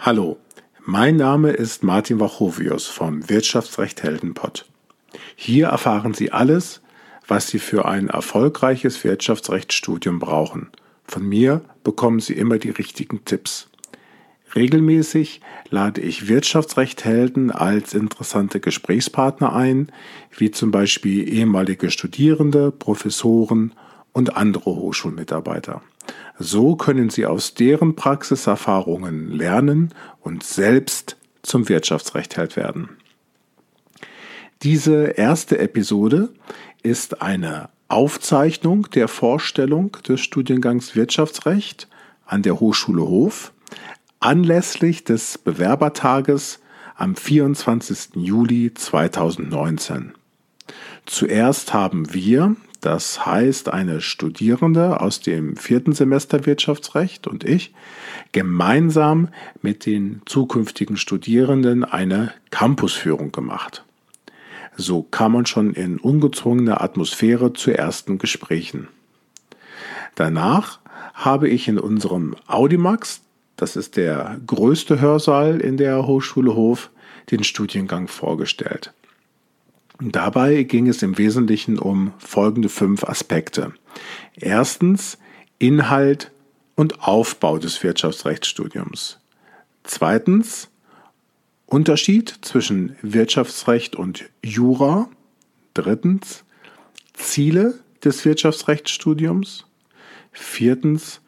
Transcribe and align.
Hallo, 0.00 0.38
mein 0.86 1.16
Name 1.16 1.50
ist 1.50 1.82
Martin 1.82 2.20
Wachovius 2.20 2.86
vom 2.86 3.28
Wirtschaftsrecht 3.28 4.04
Heldenpott. 4.04 4.64
Hier 5.34 5.66
erfahren 5.66 6.14
Sie 6.14 6.30
alles, 6.30 6.82
was 7.26 7.48
Sie 7.48 7.58
für 7.58 7.84
ein 7.84 8.08
erfolgreiches 8.08 9.02
Wirtschaftsrechtsstudium 9.02 10.20
brauchen. 10.20 10.70
Von 11.04 11.28
mir 11.28 11.62
bekommen 11.82 12.20
Sie 12.20 12.34
immer 12.34 12.58
die 12.58 12.70
richtigen 12.70 13.24
Tipps. 13.24 13.70
Regelmäßig 14.54 15.40
lade 15.68 16.00
ich 16.00 16.28
Wirtschaftsrechthelden 16.28 17.50
als 17.50 17.92
interessante 17.92 18.60
Gesprächspartner 18.60 19.52
ein, 19.52 19.90
wie 20.30 20.52
zum 20.52 20.70
Beispiel 20.70 21.28
ehemalige 21.28 21.90
Studierende, 21.90 22.70
Professoren 22.70 23.74
und 24.12 24.36
andere 24.36 24.70
Hochschulmitarbeiter. 24.70 25.82
So 26.38 26.76
können 26.76 27.10
Sie 27.10 27.26
aus 27.26 27.54
deren 27.54 27.96
Praxiserfahrungen 27.96 29.30
lernen 29.30 29.94
und 30.20 30.42
selbst 30.42 31.16
zum 31.42 31.68
Wirtschaftsrechtheld 31.68 32.56
werden. 32.56 32.90
Diese 34.62 35.04
erste 35.04 35.58
Episode 35.58 36.30
ist 36.82 37.22
eine 37.22 37.70
Aufzeichnung 37.88 38.88
der 38.90 39.08
Vorstellung 39.08 39.92
des 40.06 40.20
Studiengangs 40.20 40.94
Wirtschaftsrecht 40.94 41.88
an 42.26 42.42
der 42.42 42.60
Hochschule 42.60 43.02
Hof 43.02 43.52
anlässlich 44.20 45.04
des 45.04 45.38
Bewerbertages 45.38 46.60
am 46.96 47.14
24. 47.14 48.16
Juli 48.16 48.74
2019. 48.74 50.12
Zuerst 51.06 51.72
haben 51.72 52.12
wir, 52.12 52.56
das 52.80 53.26
heißt 53.26 53.72
eine 53.72 54.00
Studierende 54.00 55.00
aus 55.00 55.20
dem 55.20 55.56
vierten 55.56 55.92
Semester 55.92 56.46
Wirtschaftsrecht 56.46 57.26
und 57.26 57.44
ich, 57.44 57.74
gemeinsam 58.32 59.28
mit 59.62 59.86
den 59.86 60.22
zukünftigen 60.26 60.96
Studierenden 60.96 61.84
eine 61.84 62.32
Campusführung 62.50 63.32
gemacht. 63.32 63.84
So 64.76 65.02
kam 65.02 65.32
man 65.32 65.46
schon 65.46 65.72
in 65.72 65.98
ungezwungener 65.98 66.82
Atmosphäre 66.82 67.52
zu 67.52 67.76
ersten 67.76 68.18
Gesprächen. 68.18 68.88
Danach 70.14 70.78
habe 71.14 71.48
ich 71.48 71.66
in 71.66 71.78
unserem 71.78 72.36
Audimax 72.46 73.22
das 73.58 73.74
ist 73.74 73.96
der 73.96 74.40
größte 74.46 75.00
Hörsaal 75.00 75.60
in 75.60 75.76
der 75.76 76.06
Hochschule 76.06 76.54
Hof, 76.54 76.90
den 77.32 77.42
Studiengang 77.42 78.06
vorgestellt. 78.06 78.92
Dabei 80.00 80.62
ging 80.62 80.86
es 80.86 81.02
im 81.02 81.18
Wesentlichen 81.18 81.78
um 81.78 82.12
folgende 82.18 82.68
fünf 82.68 83.04
Aspekte. 83.04 83.72
Erstens 84.36 85.18
Inhalt 85.58 86.30
und 86.76 87.02
Aufbau 87.02 87.58
des 87.58 87.82
Wirtschaftsrechtsstudiums. 87.82 89.18
Zweitens 89.82 90.68
Unterschied 91.66 92.32
zwischen 92.42 92.96
Wirtschaftsrecht 93.02 93.96
und 93.96 94.30
Jura. 94.42 95.10
Drittens 95.74 96.44
Ziele 97.14 97.74
des 98.04 98.24
Wirtschaftsrechtsstudiums. 98.24 99.66
Viertens 100.30 101.20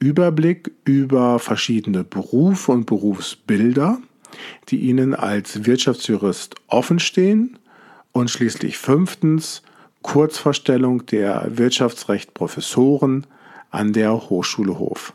Überblick 0.00 0.72
über 0.84 1.38
verschiedene 1.38 2.04
Berufe 2.04 2.72
und 2.72 2.86
Berufsbilder, 2.86 4.00
die 4.68 4.78
Ihnen 4.78 5.14
als 5.14 5.66
Wirtschaftsjurist 5.66 6.54
offenstehen. 6.66 7.58
Und 8.14 8.30
schließlich 8.30 8.78
fünftens 8.78 9.60
Kurzvorstellung 10.02 11.04
der 11.06 11.46
Wirtschaftsrechtprofessoren 11.58 13.26
an 13.70 13.92
der 13.92 14.30
Hochschule 14.30 14.78
Hof. 14.78 15.14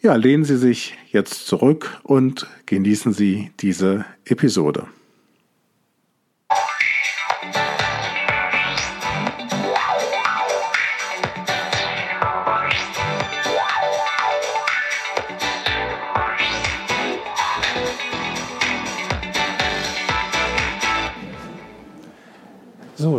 Ja, 0.00 0.14
lehnen 0.14 0.44
Sie 0.44 0.56
sich 0.56 0.94
jetzt 1.10 1.46
zurück 1.46 2.00
und 2.04 2.46
genießen 2.66 3.12
Sie 3.12 3.50
diese 3.58 4.04
Episode. 4.24 4.86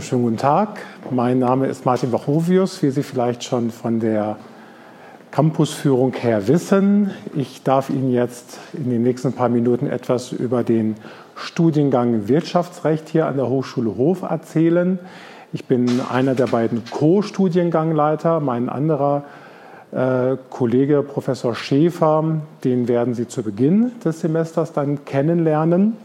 Schönen 0.02 0.24
guten 0.24 0.38
Tag. 0.38 0.80
Mein 1.10 1.40
Name 1.40 1.66
ist 1.68 1.86
Martin 1.86 2.12
Wachovius, 2.12 2.84
wie 2.84 2.92
Sie 2.92 3.04
vielleicht 3.04 3.44
schon 3.44 3.72
von 3.72 4.00
der 4.00 4.38
Campusführung 5.32 6.14
her 6.14 6.48
wissen. 6.48 7.12
Ich 7.36 7.64
darf 7.64 7.90
Ihnen 7.90 8.12
jetzt 8.12 8.60
in 8.74 8.90
den 8.90 9.02
nächsten 9.02 9.34
paar 9.34 9.50
Minuten 9.50 9.88
etwas 9.88 10.32
über 10.32 10.64
den 10.64 10.96
Studiengang 11.36 12.28
Wirtschaftsrecht 12.28 13.10
hier 13.10 13.26
an 13.26 13.38
der 13.38 13.50
Hochschule 13.50 13.98
Hof 13.98 14.22
erzählen. 14.22 15.00
Ich 15.52 15.66
bin 15.66 16.02
einer 16.12 16.36
der 16.36 16.48
beiden 16.48 16.84
Co-Studiengangleiter. 16.92 18.40
Mein 18.40 18.70
anderer 18.70 19.24
äh, 19.92 20.38
Kollege 20.50 21.02
Professor 21.02 21.56
Schäfer, 21.56 22.42
den 22.64 22.88
werden 22.88 23.14
Sie 23.16 23.28
zu 23.28 23.42
Beginn 23.42 23.94
des 24.04 24.20
Semesters 24.20 24.74
dann 24.74 25.06
kennenlernen. 25.06 25.98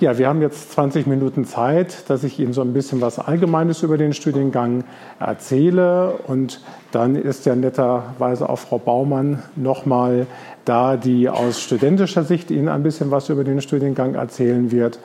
Ja, 0.00 0.18
wir 0.18 0.26
haben 0.26 0.42
jetzt 0.42 0.72
20 0.72 1.06
Minuten 1.06 1.44
Zeit, 1.44 2.10
dass 2.10 2.24
ich 2.24 2.40
Ihnen 2.40 2.52
so 2.52 2.62
ein 2.62 2.72
bisschen 2.72 3.00
was 3.00 3.20
Allgemeines 3.20 3.84
über 3.84 3.96
den 3.96 4.12
Studiengang 4.12 4.82
erzähle. 5.20 6.18
Und 6.26 6.60
dann 6.90 7.14
ist 7.14 7.46
ja 7.46 7.54
netterweise 7.54 8.48
auch 8.48 8.58
Frau 8.58 8.78
Baumann 8.78 9.44
nochmal 9.54 10.26
da, 10.64 10.96
die 10.96 11.28
aus 11.28 11.60
studentischer 11.60 12.24
Sicht 12.24 12.50
Ihnen 12.50 12.68
ein 12.68 12.82
bisschen 12.82 13.12
was 13.12 13.28
über 13.28 13.44
den 13.44 13.60
Studiengang 13.60 14.16
erzählen 14.16 14.72
wird. 14.72 14.98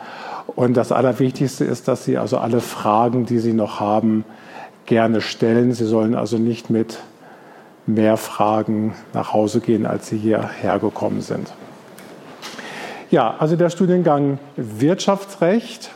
Und 0.55 0.75
das 0.75 0.91
Allerwichtigste 0.91 1.65
ist, 1.65 1.87
dass 1.87 2.03
Sie 2.03 2.17
also 2.17 2.39
alle 2.39 2.59
Fragen, 2.59 3.27
die 3.27 3.37
Sie 3.37 3.53
noch 3.53 3.79
haben, 3.79 4.25
gerne 4.87 5.21
stellen. 5.21 5.71
Sie 5.71 5.85
sollen 5.85 6.15
also 6.15 6.39
nicht 6.39 6.71
mit 6.71 6.97
mehr 7.85 8.17
Fragen 8.17 8.95
nach 9.13 9.33
Hause 9.33 9.59
gehen, 9.59 9.85
als 9.85 10.07
Sie 10.07 10.17
hierher 10.17 10.79
gekommen 10.79 11.21
sind. 11.21 11.53
Ja, 13.11 13.35
also 13.39 13.55
der 13.55 13.71
Studiengang 13.71 14.37
Wirtschaftsrecht 14.55 15.89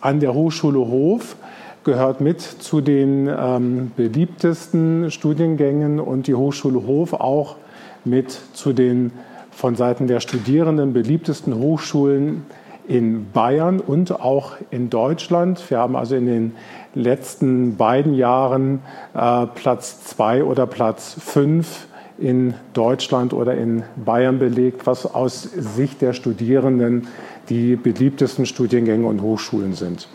an 0.00 0.20
der 0.20 0.32
Hochschule 0.32 0.78
Hof 0.78 1.34
gehört 1.82 2.20
mit 2.20 2.40
zu 2.40 2.80
den 2.80 3.28
ähm, 3.28 3.90
beliebtesten 3.96 5.10
Studiengängen 5.10 5.98
und 5.98 6.28
die 6.28 6.36
Hochschule 6.36 6.86
Hof 6.86 7.14
auch 7.14 7.56
mit 8.04 8.30
zu 8.52 8.72
den 8.72 9.10
von 9.50 9.74
Seiten 9.74 10.06
der 10.06 10.20
Studierenden 10.20 10.92
beliebtesten 10.92 11.58
Hochschulen 11.58 12.46
in 12.86 13.32
Bayern 13.32 13.80
und 13.80 14.20
auch 14.20 14.52
in 14.70 14.88
Deutschland. 14.88 15.68
Wir 15.68 15.78
haben 15.78 15.96
also 15.96 16.14
in 16.14 16.26
den 16.26 16.54
letzten 16.94 17.76
beiden 17.76 18.14
Jahren 18.14 18.82
äh, 19.14 19.46
Platz 19.46 20.04
zwei 20.04 20.44
oder 20.44 20.68
Platz 20.68 21.16
fünf 21.18 21.88
in 22.18 22.54
Deutschland 22.72 23.32
oder 23.32 23.54
in 23.54 23.82
Bayern 23.96 24.38
belegt, 24.38 24.86
was 24.86 25.06
aus 25.06 25.42
Sicht 25.42 26.02
der 26.02 26.12
Studierenden 26.12 27.08
die 27.48 27.76
beliebtesten 27.76 28.46
Studiengänge 28.46 29.06
und 29.06 29.22
Hochschulen 29.22 29.74
sind. 29.74 30.08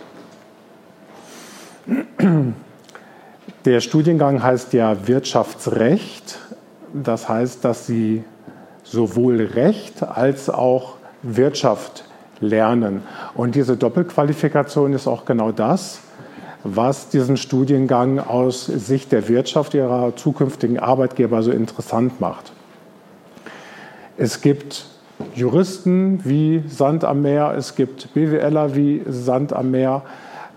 Der 3.66 3.82
Studiengang 3.82 4.42
heißt 4.42 4.74
ja 4.74 5.08
Wirtschaftsrecht. 5.08 6.40
Das 6.94 7.28
heißt, 7.28 7.66
dass 7.66 7.86
Sie 7.86 8.24
sowohl 8.84 9.42
Recht 9.42 10.04
als 10.04 10.50
auch 10.50 10.96
Wirtschaft 11.22 12.06
lernen. 12.40 13.02
Und 13.34 13.56
diese 13.56 13.76
Doppelqualifikation 13.76 14.94
ist 14.94 15.08
auch 15.08 15.26
genau 15.26 15.52
das, 15.52 16.00
was 16.76 17.10
diesen 17.10 17.38
Studiengang 17.38 18.20
aus 18.20 18.66
Sicht 18.66 19.12
der 19.12 19.30
Wirtschaft 19.30 19.74
ihrer 19.74 20.16
zukünftigen 20.16 20.80
Arbeitgeber 20.80 21.42
so 21.42 21.52
interessant 21.52 22.20
macht. 22.20 22.52
Es 24.18 24.42
gibt 24.42 24.86
Juristen 25.34 26.20
wie 26.26 26.64
Sand 26.68 27.04
am 27.04 27.22
Meer, 27.22 27.54
es 27.58 27.76
gibt 27.76 28.14
BWLer 28.14 28.76
wie 28.76 29.02
Sand 29.08 29.54
am 29.54 29.72
Meer, 29.72 30.04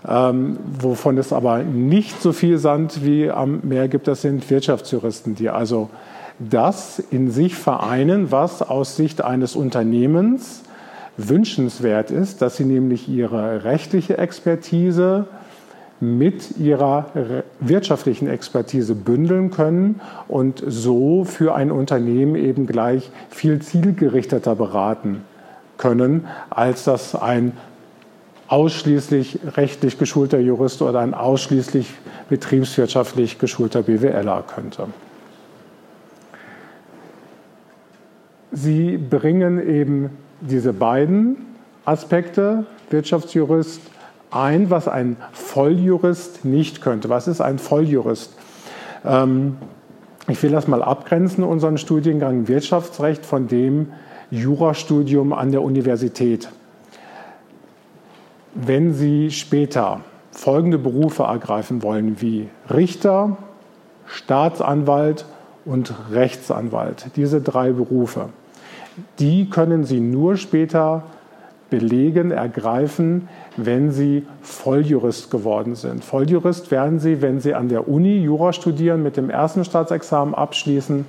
ähm, 0.08 0.58
wovon 0.80 1.18
es 1.18 1.32
aber 1.32 1.58
nicht 1.62 2.20
so 2.20 2.32
viel 2.32 2.58
Sand 2.58 3.04
wie 3.04 3.30
am 3.30 3.60
Meer 3.62 3.88
gibt, 3.88 4.08
das 4.08 4.22
sind 4.22 4.48
Wirtschaftsjuristen, 4.50 5.34
die 5.34 5.50
also 5.50 5.90
das 6.38 6.98
in 6.98 7.30
sich 7.30 7.54
vereinen, 7.54 8.32
was 8.32 8.62
aus 8.62 8.96
Sicht 8.96 9.22
eines 9.22 9.54
Unternehmens 9.54 10.62
wünschenswert 11.18 12.10
ist, 12.10 12.40
dass 12.40 12.56
sie 12.56 12.64
nämlich 12.64 13.08
ihre 13.08 13.64
rechtliche 13.64 14.16
Expertise, 14.16 15.26
mit 16.00 16.56
ihrer 16.58 17.06
wirtschaftlichen 17.60 18.26
Expertise 18.26 18.94
bündeln 18.94 19.50
können 19.50 20.00
und 20.28 20.62
so 20.66 21.24
für 21.24 21.54
ein 21.54 21.70
Unternehmen 21.70 22.36
eben 22.36 22.66
gleich 22.66 23.10
viel 23.28 23.60
zielgerichteter 23.60 24.54
beraten 24.54 25.22
können, 25.76 26.26
als 26.48 26.84
das 26.84 27.14
ein 27.14 27.52
ausschließlich 28.48 29.40
rechtlich 29.56 29.98
geschulter 29.98 30.40
Jurist 30.40 30.82
oder 30.82 31.00
ein 31.00 31.14
ausschließlich 31.14 31.86
betriebswirtschaftlich 32.28 33.38
geschulter 33.38 33.82
BWLer 33.82 34.42
könnte. 34.42 34.88
Sie 38.52 38.96
bringen 38.96 39.64
eben 39.64 40.10
diese 40.40 40.72
beiden 40.72 41.36
Aspekte, 41.84 42.66
Wirtschaftsjurist, 42.90 43.80
ein, 44.30 44.70
was 44.70 44.88
ein 44.88 45.16
Volljurist 45.32 46.44
nicht 46.44 46.80
könnte. 46.80 47.08
Was 47.08 47.28
ist 47.28 47.40
ein 47.40 47.58
Volljurist? 47.58 48.34
Ähm, 49.04 49.56
ich 50.28 50.42
will 50.42 50.50
das 50.52 50.68
mal 50.68 50.82
abgrenzen, 50.82 51.44
unseren 51.44 51.78
Studiengang 51.78 52.46
Wirtschaftsrecht 52.46 53.26
von 53.26 53.48
dem 53.48 53.88
Jurastudium 54.30 55.32
an 55.32 55.50
der 55.50 55.62
Universität. 55.62 56.48
Wenn 58.54 58.94
Sie 58.94 59.30
später 59.30 60.00
folgende 60.30 60.78
Berufe 60.78 61.24
ergreifen 61.24 61.82
wollen, 61.82 62.20
wie 62.20 62.48
Richter, 62.72 63.36
Staatsanwalt 64.06 65.24
und 65.64 65.92
Rechtsanwalt, 66.12 67.10
diese 67.16 67.40
drei 67.40 67.72
Berufe, 67.72 68.28
die 69.18 69.50
können 69.50 69.84
Sie 69.84 70.00
nur 70.00 70.36
später 70.36 71.04
belegen, 71.70 72.30
ergreifen, 72.30 73.28
wenn 73.56 73.92
Sie 73.92 74.26
Volljurist 74.42 75.30
geworden 75.30 75.74
sind. 75.74 76.04
Volljurist 76.04 76.70
werden 76.70 76.98
Sie, 76.98 77.22
wenn 77.22 77.40
Sie 77.40 77.54
an 77.54 77.68
der 77.68 77.88
Uni 77.88 78.18
Jura 78.18 78.52
studieren, 78.52 79.02
mit 79.02 79.16
dem 79.16 79.30
ersten 79.30 79.64
Staatsexamen 79.64 80.34
abschließen 80.34 81.06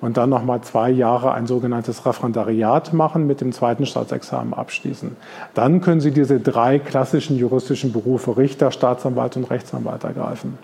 und 0.00 0.16
dann 0.16 0.30
nochmal 0.30 0.60
zwei 0.60 0.90
Jahre 0.90 1.32
ein 1.32 1.46
sogenanntes 1.46 2.04
Referendariat 2.04 2.92
machen, 2.92 3.26
mit 3.26 3.40
dem 3.40 3.52
zweiten 3.52 3.86
Staatsexamen 3.86 4.54
abschließen. 4.54 5.16
Dann 5.54 5.80
können 5.80 6.00
Sie 6.00 6.10
diese 6.10 6.40
drei 6.40 6.78
klassischen 6.78 7.36
juristischen 7.36 7.92
Berufe 7.92 8.36
Richter, 8.36 8.70
Staatsanwalt 8.70 9.36
und 9.36 9.50
Rechtsanwalt 9.50 10.04
ergreifen. 10.04 10.58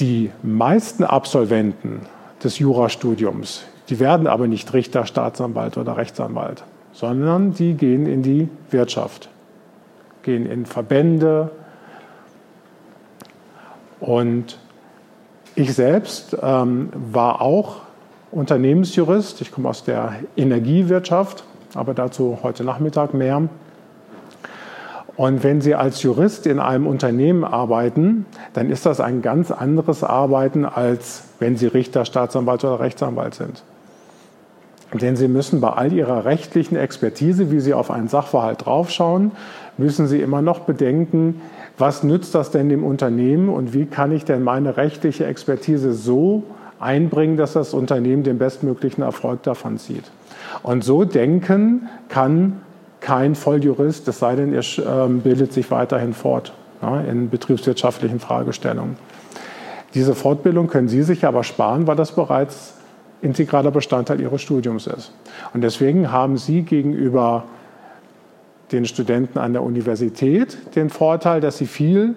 Die 0.00 0.30
meisten 0.42 1.04
Absolventen 1.04 2.00
des 2.42 2.58
Jurastudiums, 2.58 3.64
die 3.88 4.00
werden 4.00 4.26
aber 4.26 4.46
nicht 4.46 4.72
Richter, 4.74 5.06
Staatsanwalt 5.06 5.78
oder 5.78 5.96
Rechtsanwalt, 5.96 6.64
sondern 6.94 7.52
die 7.52 7.74
gehen 7.74 8.06
in 8.06 8.22
die 8.22 8.48
Wirtschaft, 8.70 9.28
gehen 10.22 10.46
in 10.46 10.64
Verbände. 10.64 11.50
Und 14.00 14.58
ich 15.56 15.74
selbst 15.74 16.36
ähm, 16.40 16.90
war 16.94 17.42
auch 17.42 17.82
Unternehmensjurist. 18.30 19.40
Ich 19.40 19.52
komme 19.52 19.68
aus 19.68 19.84
der 19.84 20.14
Energiewirtschaft, 20.36 21.44
aber 21.74 21.94
dazu 21.94 22.38
heute 22.42 22.64
Nachmittag 22.64 23.12
mehr. 23.12 23.48
Und 25.16 25.44
wenn 25.44 25.60
Sie 25.60 25.76
als 25.76 26.02
Jurist 26.02 26.46
in 26.46 26.58
einem 26.58 26.88
Unternehmen 26.88 27.44
arbeiten, 27.44 28.26
dann 28.52 28.70
ist 28.70 28.84
das 28.84 29.00
ein 29.00 29.22
ganz 29.22 29.52
anderes 29.52 30.02
Arbeiten, 30.02 30.64
als 30.64 31.24
wenn 31.38 31.56
Sie 31.56 31.66
Richter, 31.66 32.04
Staatsanwalt 32.04 32.64
oder 32.64 32.80
Rechtsanwalt 32.80 33.34
sind. 33.34 33.62
Denn 35.00 35.16
Sie 35.16 35.28
müssen 35.28 35.60
bei 35.60 35.70
all 35.70 35.92
Ihrer 35.92 36.24
rechtlichen 36.24 36.76
Expertise, 36.76 37.50
wie 37.50 37.60
Sie 37.60 37.74
auf 37.74 37.90
einen 37.90 38.08
Sachverhalt 38.08 38.64
draufschauen, 38.64 39.32
müssen 39.76 40.06
Sie 40.06 40.20
immer 40.20 40.40
noch 40.40 40.60
bedenken, 40.60 41.40
was 41.76 42.04
nützt 42.04 42.34
das 42.34 42.50
denn 42.52 42.68
dem 42.68 42.84
Unternehmen 42.84 43.48
und 43.48 43.74
wie 43.74 43.86
kann 43.86 44.12
ich 44.12 44.24
denn 44.24 44.42
meine 44.42 44.76
rechtliche 44.76 45.26
Expertise 45.26 45.92
so 45.92 46.44
einbringen, 46.78 47.36
dass 47.36 47.54
das 47.54 47.74
Unternehmen 47.74 48.22
den 48.22 48.38
bestmöglichen 48.38 49.02
Erfolg 49.02 49.42
davon 49.42 49.78
zieht. 49.78 50.04
Und 50.62 50.84
so 50.84 51.04
denken 51.04 51.88
kann 52.08 52.60
kein 53.00 53.34
Volljurist, 53.34 54.06
es 54.08 54.18
sei 54.18 54.36
denn, 54.36 54.54
er 54.54 54.62
ähm, 54.86 55.20
bildet 55.20 55.52
sich 55.52 55.70
weiterhin 55.70 56.14
fort 56.14 56.52
in 57.08 57.30
betriebswirtschaftlichen 57.30 58.20
Fragestellungen. 58.20 58.96
Diese 59.94 60.14
Fortbildung 60.14 60.66
können 60.66 60.88
Sie 60.88 61.02
sich 61.02 61.24
aber 61.24 61.44
sparen, 61.44 61.86
weil 61.86 61.96
das 61.96 62.12
bereits 62.12 62.74
integraler 63.24 63.70
Bestandteil 63.70 64.20
Ihres 64.20 64.42
Studiums 64.42 64.86
ist. 64.86 65.12
Und 65.52 65.62
deswegen 65.62 66.12
haben 66.12 66.36
Sie 66.36 66.62
gegenüber 66.62 67.44
den 68.72 68.84
Studenten 68.86 69.38
an 69.38 69.52
der 69.52 69.62
Universität 69.62 70.58
den 70.74 70.90
Vorteil, 70.90 71.40
dass 71.40 71.58
sie 71.58 71.66
viel 71.66 72.14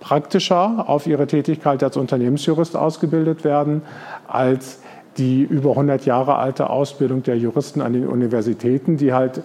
praktischer 0.00 0.88
auf 0.88 1.06
ihre 1.06 1.26
Tätigkeit 1.26 1.82
als 1.82 1.96
Unternehmensjurist 1.96 2.76
ausgebildet 2.76 3.44
werden, 3.44 3.82
als 4.26 4.80
die 5.18 5.42
über 5.42 5.70
100 5.70 6.06
Jahre 6.06 6.36
alte 6.36 6.70
Ausbildung 6.70 7.22
der 7.22 7.36
Juristen 7.36 7.80
an 7.82 7.92
den 7.92 8.08
Universitäten, 8.08 8.96
die 8.96 9.12
halt, 9.12 9.42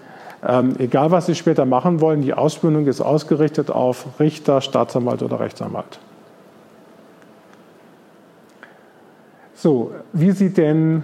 ähm, 0.47 0.75
egal 0.79 1.11
was 1.11 1.25
sie 1.25 1.35
später 1.35 1.65
machen 1.65 1.99
wollen, 2.01 2.21
die 2.21 2.33
Ausbildung 2.33 2.87
ist 2.87 3.01
ausgerichtet 3.01 3.69
auf 3.69 4.19
Richter, 4.19 4.61
Staatsanwalt 4.61 5.21
oder 5.21 5.39
Rechtsanwalt. 5.39 5.99
So, 9.59 9.91
wie 10.13 10.29
sieht 10.29 10.57
denn 10.57 11.01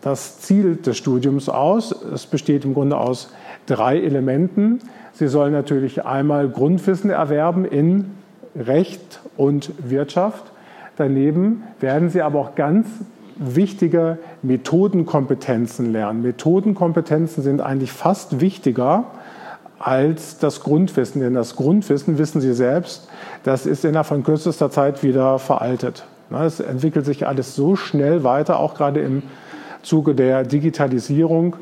das 0.00 0.40
Ziel 0.40 0.76
des 0.76 0.96
Studiums 0.96 1.50
aus? 1.50 1.92
Es 1.92 2.24
besteht 2.26 2.64
im 2.64 2.72
Grunde 2.72 2.96
aus 2.96 3.28
drei 3.66 4.00
Elementen. 4.00 4.80
Sie 5.12 5.28
sollen 5.28 5.52
natürlich 5.52 6.06
einmal 6.06 6.48
Grundwissen 6.48 7.10
erwerben 7.10 7.66
in 7.66 8.12
Recht 8.54 9.20
und 9.36 9.70
Wirtschaft. 9.86 10.44
Daneben 10.96 11.62
werden 11.78 12.08
Sie 12.08 12.22
aber 12.22 12.40
auch 12.40 12.54
ganz 12.54 12.86
wichtige 13.36 14.16
Methodenkompetenzen 14.40 15.92
lernen. 15.92 16.22
Methodenkompetenzen 16.22 17.42
sind 17.42 17.60
eigentlich 17.60 17.92
fast 17.92 18.40
wichtiger 18.40 19.04
als 19.78 20.38
das 20.38 20.62
Grundwissen, 20.62 21.20
denn 21.20 21.34
das 21.34 21.54
Grundwissen, 21.54 22.16
wissen 22.16 22.40
Sie 22.40 22.54
selbst, 22.54 23.10
das 23.42 23.66
ist 23.66 23.84
innerhalb 23.84 24.06
von 24.06 24.22
kürzester 24.22 24.70
Zeit 24.70 25.02
wieder 25.02 25.38
veraltet. 25.38 26.06
Es 26.30 26.60
entwickelt 26.60 27.06
sich 27.06 27.26
alles 27.26 27.54
so 27.54 27.76
schnell 27.76 28.24
weiter, 28.24 28.58
auch 28.58 28.74
gerade 28.74 29.00
im 29.00 29.22
Zuge 29.82 30.14
der 30.14 30.42
Digitalisierung 30.42 31.56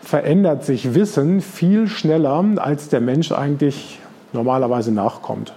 verändert 0.00 0.64
sich 0.64 0.94
Wissen 0.94 1.40
viel 1.40 1.86
schneller, 1.86 2.44
als 2.56 2.88
der 2.88 3.00
Mensch 3.00 3.30
eigentlich 3.30 4.00
normalerweise 4.32 4.92
nachkommt. 4.92 5.54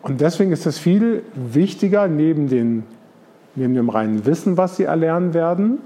Und 0.00 0.20
deswegen 0.20 0.50
ist 0.50 0.66
es 0.66 0.78
viel 0.78 1.22
wichtiger, 1.34 2.08
neben, 2.08 2.48
den, 2.48 2.84
neben 3.54 3.74
dem 3.74 3.88
reinen 3.88 4.26
Wissen, 4.26 4.56
was 4.56 4.76
Sie 4.76 4.84
erlernen 4.84 5.34
werden, 5.34 5.78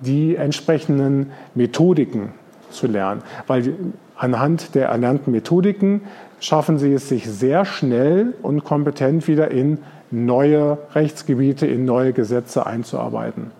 die 0.00 0.36
entsprechenden 0.36 1.32
Methodiken 1.54 2.32
zu 2.72 2.86
lernen. 2.86 3.22
Weil 3.46 3.74
anhand 4.16 4.74
der 4.74 4.88
erlernten 4.88 5.32
Methodiken 5.32 6.02
schaffen 6.40 6.78
sie 6.78 6.92
es 6.92 7.08
sich 7.08 7.28
sehr 7.28 7.64
schnell 7.64 8.34
und 8.42 8.64
kompetent 8.64 9.28
wieder 9.28 9.50
in 9.50 9.78
neue 10.10 10.78
Rechtsgebiete, 10.94 11.66
in 11.66 11.84
neue 11.84 12.12
Gesetze 12.12 12.66
einzuarbeiten. 12.66 13.52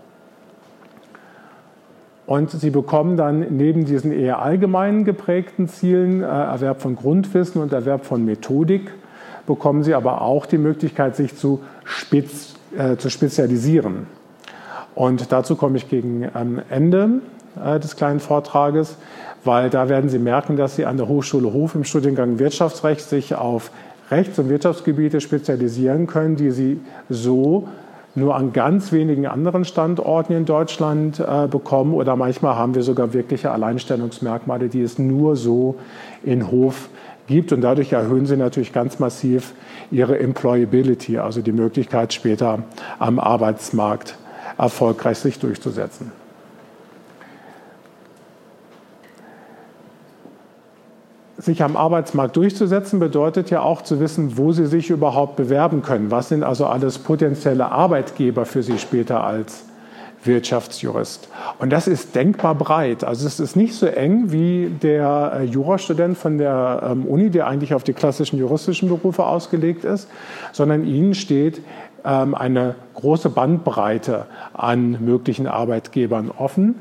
Und 2.26 2.50
sie 2.50 2.70
bekommen 2.70 3.16
dann 3.16 3.56
neben 3.56 3.84
diesen 3.84 4.12
eher 4.12 4.40
allgemein 4.40 5.04
geprägten 5.04 5.68
Zielen, 5.68 6.22
äh, 6.22 6.26
Erwerb 6.26 6.80
von 6.80 6.94
Grundwissen 6.94 7.60
und 7.60 7.72
Erwerb 7.72 8.04
von 8.04 8.24
Methodik, 8.24 8.92
bekommen 9.46 9.82
sie 9.82 9.94
aber 9.94 10.22
auch 10.22 10.46
die 10.46 10.58
Möglichkeit, 10.58 11.16
sich 11.16 11.36
zu, 11.36 11.60
spez, 11.82 12.54
äh, 12.78 12.96
zu 12.96 13.10
spezialisieren. 13.10 14.06
Und 14.94 15.32
dazu 15.32 15.56
komme 15.56 15.76
ich 15.76 15.88
gegen 15.88 16.28
ähm, 16.36 16.62
Ende 16.70 17.20
des 17.78 17.96
kleinen 17.96 18.20
Vortrages 18.20 18.96
weil 19.44 19.70
da 19.70 19.88
werden 19.88 20.10
Sie 20.10 20.18
merken, 20.18 20.56
dass 20.56 20.76
Sie 20.76 20.86
an 20.86 20.96
der 20.96 21.08
Hochschule 21.08 21.52
Hof 21.52 21.74
im 21.74 21.84
Studiengang 21.84 22.38
Wirtschaftsrecht 22.38 23.00
sich 23.00 23.34
auf 23.34 23.70
Rechts- 24.10 24.38
und 24.38 24.48
Wirtschaftsgebiete 24.48 25.20
spezialisieren 25.20 26.06
können, 26.06 26.36
die 26.36 26.50
Sie 26.50 26.80
so 27.08 27.68
nur 28.16 28.34
an 28.34 28.52
ganz 28.52 28.90
wenigen 28.90 29.26
anderen 29.26 29.64
Standorten 29.64 30.32
in 30.32 30.44
Deutschland 30.44 31.20
äh, 31.20 31.46
bekommen 31.46 31.94
oder 31.94 32.16
manchmal 32.16 32.56
haben 32.56 32.74
wir 32.74 32.82
sogar 32.82 33.12
wirkliche 33.12 33.52
Alleinstellungsmerkmale, 33.52 34.68
die 34.68 34.82
es 34.82 34.98
nur 34.98 35.36
so 35.36 35.76
in 36.24 36.50
Hof 36.50 36.88
gibt 37.28 37.52
und 37.52 37.60
dadurch 37.60 37.92
erhöhen 37.92 38.26
sie 38.26 38.36
natürlich 38.36 38.72
ganz 38.72 38.98
massiv 38.98 39.54
ihre 39.92 40.18
Employability, 40.18 41.18
also 41.18 41.40
die 41.40 41.52
Möglichkeit 41.52 42.12
später 42.12 42.64
am 42.98 43.20
Arbeitsmarkt 43.20 44.18
erfolgreich 44.58 45.18
sich 45.18 45.38
durchzusetzen. 45.38 46.10
Sich 51.40 51.62
am 51.62 51.76
Arbeitsmarkt 51.76 52.36
durchzusetzen, 52.36 53.00
bedeutet 53.00 53.50
ja 53.50 53.62
auch 53.62 53.82
zu 53.82 53.98
wissen, 53.98 54.36
wo 54.36 54.52
Sie 54.52 54.66
sich 54.66 54.90
überhaupt 54.90 55.36
bewerben 55.36 55.82
können. 55.82 56.10
Was 56.10 56.28
sind 56.28 56.42
also 56.42 56.66
alles 56.66 56.98
potenzielle 56.98 57.72
Arbeitgeber 57.72 58.44
für 58.44 58.62
Sie 58.62 58.78
später 58.78 59.24
als 59.24 59.64
Wirtschaftsjurist? 60.22 61.28
Und 61.58 61.70
das 61.70 61.88
ist 61.88 62.14
denkbar 62.14 62.54
breit. 62.54 63.04
Also 63.04 63.26
es 63.26 63.40
ist 63.40 63.56
nicht 63.56 63.74
so 63.74 63.86
eng 63.86 64.32
wie 64.32 64.70
der 64.82 65.38
äh, 65.40 65.44
Jurastudent 65.44 66.18
von 66.18 66.36
der 66.36 66.82
ähm, 66.90 67.06
Uni, 67.06 67.30
der 67.30 67.46
eigentlich 67.46 67.72
auf 67.72 67.84
die 67.84 67.94
klassischen 67.94 68.38
juristischen 68.38 68.90
Berufe 68.90 69.24
ausgelegt 69.24 69.84
ist, 69.84 70.08
sondern 70.52 70.84
Ihnen 70.84 71.14
steht 71.14 71.62
ähm, 72.04 72.34
eine 72.34 72.74
große 72.94 73.30
Bandbreite 73.30 74.26
an 74.52 74.98
möglichen 75.02 75.46
Arbeitgebern 75.46 76.30
offen 76.30 76.74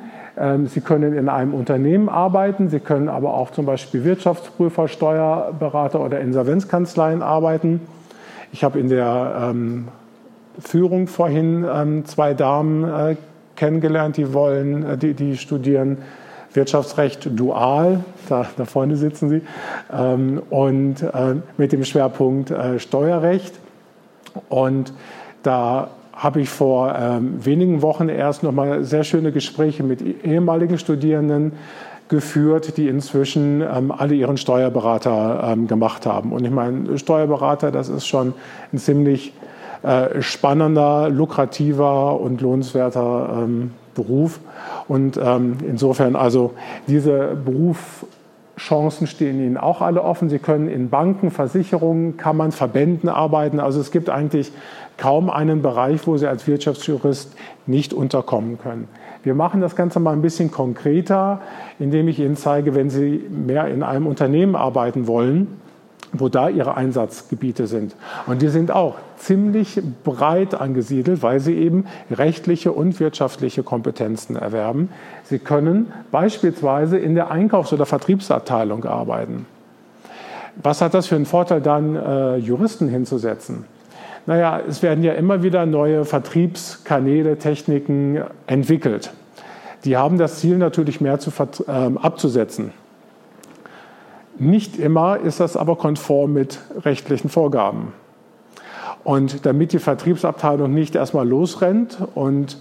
Sie 0.65 0.79
können 0.79 1.13
in 1.13 1.27
einem 1.27 1.53
Unternehmen 1.53 2.07
arbeiten, 2.07 2.69
Sie 2.69 2.79
können 2.79 3.09
aber 3.09 3.33
auch 3.33 3.51
zum 3.51 3.65
Beispiel 3.65 4.05
Wirtschaftsprüfer, 4.05 4.87
Steuerberater 4.87 5.99
oder 5.99 6.21
Insolvenzkanzleien 6.21 7.21
arbeiten. 7.21 7.81
Ich 8.53 8.63
habe 8.63 8.79
in 8.79 8.87
der 8.87 9.49
ähm, 9.51 9.89
Führung 10.59 11.07
vorhin 11.07 11.65
ähm, 11.71 12.05
zwei 12.05 12.33
Damen 12.33 12.83
äh, 12.83 13.15
kennengelernt, 13.55 14.17
die 14.17 14.33
wollen, 14.33 14.83
äh, 14.85 14.97
die, 14.97 15.13
die 15.13 15.37
studieren 15.37 15.97
Wirtschaftsrecht 16.53 17.29
dual, 17.37 18.03
da, 18.27 18.47
da 18.57 18.65
vorne 18.65 18.95
sitzen 18.95 19.29
sie, 19.29 19.41
ähm, 19.93 20.41
und 20.49 21.03
äh, 21.03 21.35
mit 21.57 21.71
dem 21.71 21.83
Schwerpunkt 21.83 22.51
Steuerrecht. 22.77 23.53
Und 24.47 24.93
da 25.43 25.89
habe 26.19 26.41
ich 26.41 26.49
vor 26.49 26.93
ähm, 26.99 27.43
wenigen 27.43 27.81
Wochen 27.81 28.09
erst 28.09 28.43
noch 28.43 28.51
mal 28.51 28.83
sehr 28.83 29.05
schöne 29.05 29.31
Gespräche 29.31 29.83
mit 29.83 30.01
ehemaligen 30.25 30.77
Studierenden 30.77 31.53
geführt, 32.09 32.75
die 32.75 32.89
inzwischen 32.89 33.61
ähm, 33.61 33.91
alle 33.91 34.15
ihren 34.15 34.35
Steuerberater 34.35 35.51
ähm, 35.53 35.67
gemacht 35.67 36.05
haben. 36.05 36.33
Und 36.33 36.43
ich 36.43 36.51
meine, 36.51 36.97
Steuerberater, 36.97 37.71
das 37.71 37.87
ist 37.87 38.05
schon 38.05 38.33
ein 38.73 38.79
ziemlich 38.79 39.33
äh, 39.81 40.21
spannender, 40.21 41.09
lukrativer 41.09 42.19
und 42.19 42.41
lohnenswerter 42.41 43.43
ähm, 43.43 43.71
Beruf. 43.95 44.41
Und 44.89 45.17
ähm, 45.23 45.57
insofern, 45.65 46.17
also 46.17 46.53
diese 46.87 47.37
Berufschancen 47.45 49.07
stehen 49.07 49.39
Ihnen 49.39 49.57
auch 49.57 49.81
alle 49.81 50.03
offen. 50.03 50.27
Sie 50.27 50.39
können 50.39 50.67
in 50.67 50.89
Banken, 50.89 51.31
Versicherungen, 51.31 52.17
Kammern, 52.17 52.51
Verbänden 52.51 53.07
arbeiten. 53.07 53.61
Also 53.61 53.79
es 53.79 53.91
gibt 53.91 54.09
eigentlich 54.09 54.51
kaum 54.99 55.29
einen 55.29 55.61
Bereich, 55.61 56.05
wo 56.05 56.17
Sie 56.17 56.27
als 56.27 56.45
Wirtschaftsjurist 56.45 57.33
nicht 57.65 57.93
unterkommen 57.93 58.59
können. 58.59 58.87
Wir 59.23 59.33
machen 59.33 59.61
das 59.61 59.75
Ganze 59.75 59.99
mal 59.99 60.13
ein 60.13 60.21
bisschen 60.21 60.51
konkreter, 60.51 61.41
indem 61.79 62.07
ich 62.07 62.19
Ihnen 62.19 62.35
zeige, 62.35 62.75
wenn 62.75 62.89
Sie 62.89 63.25
mehr 63.29 63.67
in 63.67 63.83
einem 63.83 64.07
Unternehmen 64.07 64.55
arbeiten 64.55 65.07
wollen, 65.07 65.47
wo 66.11 66.27
da 66.29 66.49
Ihre 66.49 66.75
Einsatzgebiete 66.75 67.67
sind. 67.67 67.95
Und 68.27 68.41
die 68.41 68.47
sind 68.49 68.71
auch 68.71 68.95
ziemlich 69.17 69.81
breit 70.03 70.55
angesiedelt, 70.55 71.21
weil 71.21 71.39
Sie 71.39 71.55
eben 71.55 71.85
rechtliche 72.11 72.71
und 72.71 72.99
wirtschaftliche 72.99 73.63
Kompetenzen 73.63 74.35
erwerben. 74.35 74.89
Sie 75.23 75.39
können 75.39 75.93
beispielsweise 76.11 76.97
in 76.97 77.15
der 77.15 77.31
Einkaufs- 77.31 77.73
oder 77.73 77.85
Vertriebsabteilung 77.85 78.85
arbeiten. 78.85 79.45
Was 80.61 80.81
hat 80.81 80.93
das 80.93 81.07
für 81.07 81.15
einen 81.15 81.25
Vorteil 81.25 81.61
dann, 81.61 81.95
äh, 81.95 82.37
Juristen 82.37 82.89
hinzusetzen? 82.89 83.65
Naja, 84.25 84.61
es 84.67 84.83
werden 84.83 85.03
ja 85.03 85.13
immer 85.13 85.43
wieder 85.43 85.65
neue 85.65 86.05
Vertriebskanäle, 86.05 87.37
Techniken 87.37 88.21
entwickelt. 88.47 89.11
Die 89.85 89.97
haben 89.97 90.17
das 90.17 90.39
Ziel 90.39 90.57
natürlich 90.57 91.01
mehr 91.01 91.19
zu, 91.19 91.31
äh, 91.31 91.71
abzusetzen. 91.71 92.71
Nicht 94.37 94.77
immer 94.77 95.19
ist 95.19 95.39
das 95.39 95.57
aber 95.57 95.75
konform 95.75 96.33
mit 96.33 96.59
rechtlichen 96.85 97.29
Vorgaben. 97.29 97.93
Und 99.03 99.45
damit 99.45 99.73
die 99.73 99.79
Vertriebsabteilung 99.79 100.73
nicht 100.73 100.95
erstmal 100.95 101.27
losrennt 101.27 101.97
und 102.15 102.57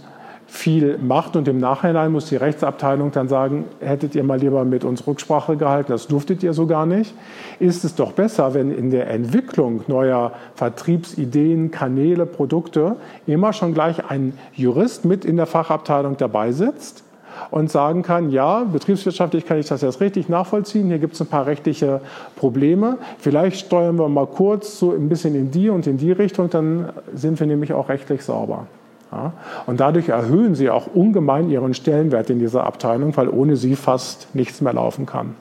viel 0.50 0.96
macht 0.96 1.36
und 1.36 1.46
im 1.46 1.58
Nachhinein 1.58 2.10
muss 2.10 2.30
die 2.30 2.36
Rechtsabteilung 2.36 3.12
dann 3.12 3.28
sagen, 3.28 3.66
hättet 3.80 4.14
ihr 4.14 4.24
mal 4.24 4.40
lieber 4.40 4.64
mit 4.64 4.82
uns 4.82 5.06
Rücksprache 5.06 5.58
gehalten, 5.58 5.92
das 5.92 6.06
durftet 6.06 6.42
ihr 6.42 6.54
so 6.54 6.66
gar 6.66 6.86
nicht, 6.86 7.14
ist 7.60 7.84
es 7.84 7.94
doch 7.94 8.12
besser, 8.12 8.54
wenn 8.54 8.72
in 8.72 8.90
der 8.90 9.10
Entwicklung 9.10 9.82
neuer 9.88 10.32
Vertriebsideen, 10.54 11.70
Kanäle, 11.70 12.24
Produkte 12.24 12.96
immer 13.26 13.52
schon 13.52 13.74
gleich 13.74 14.08
ein 14.10 14.32
Jurist 14.54 15.04
mit 15.04 15.26
in 15.26 15.36
der 15.36 15.46
Fachabteilung 15.46 16.16
dabei 16.16 16.50
sitzt 16.52 17.04
und 17.50 17.70
sagen 17.70 18.02
kann, 18.02 18.30
ja, 18.30 18.64
betriebswirtschaftlich 18.64 19.44
kann 19.44 19.58
ich 19.58 19.66
das 19.66 19.82
jetzt 19.82 20.00
richtig 20.00 20.30
nachvollziehen, 20.30 20.86
hier 20.86 20.98
gibt 20.98 21.12
es 21.12 21.20
ein 21.20 21.26
paar 21.26 21.44
rechtliche 21.44 22.00
Probleme, 22.36 22.96
vielleicht 23.18 23.66
steuern 23.66 23.98
wir 23.98 24.08
mal 24.08 24.26
kurz 24.26 24.78
so 24.78 24.92
ein 24.92 25.10
bisschen 25.10 25.34
in 25.34 25.50
die 25.50 25.68
und 25.68 25.86
in 25.86 25.98
die 25.98 26.10
Richtung, 26.10 26.48
dann 26.48 26.88
sind 27.14 27.38
wir 27.38 27.46
nämlich 27.46 27.74
auch 27.74 27.90
rechtlich 27.90 28.24
sauber. 28.24 28.66
Ja, 29.10 29.32
und 29.66 29.80
dadurch 29.80 30.10
erhöhen 30.10 30.54
sie 30.54 30.68
auch 30.68 30.86
ungemein 30.86 31.48
ihren 31.48 31.72
Stellenwert 31.72 32.28
in 32.28 32.38
dieser 32.38 32.64
Abteilung, 32.64 33.16
weil 33.16 33.28
ohne 33.28 33.56
sie 33.56 33.74
fast 33.74 34.34
nichts 34.34 34.60
mehr 34.60 34.74
laufen 34.74 35.06
kann. 35.06 35.34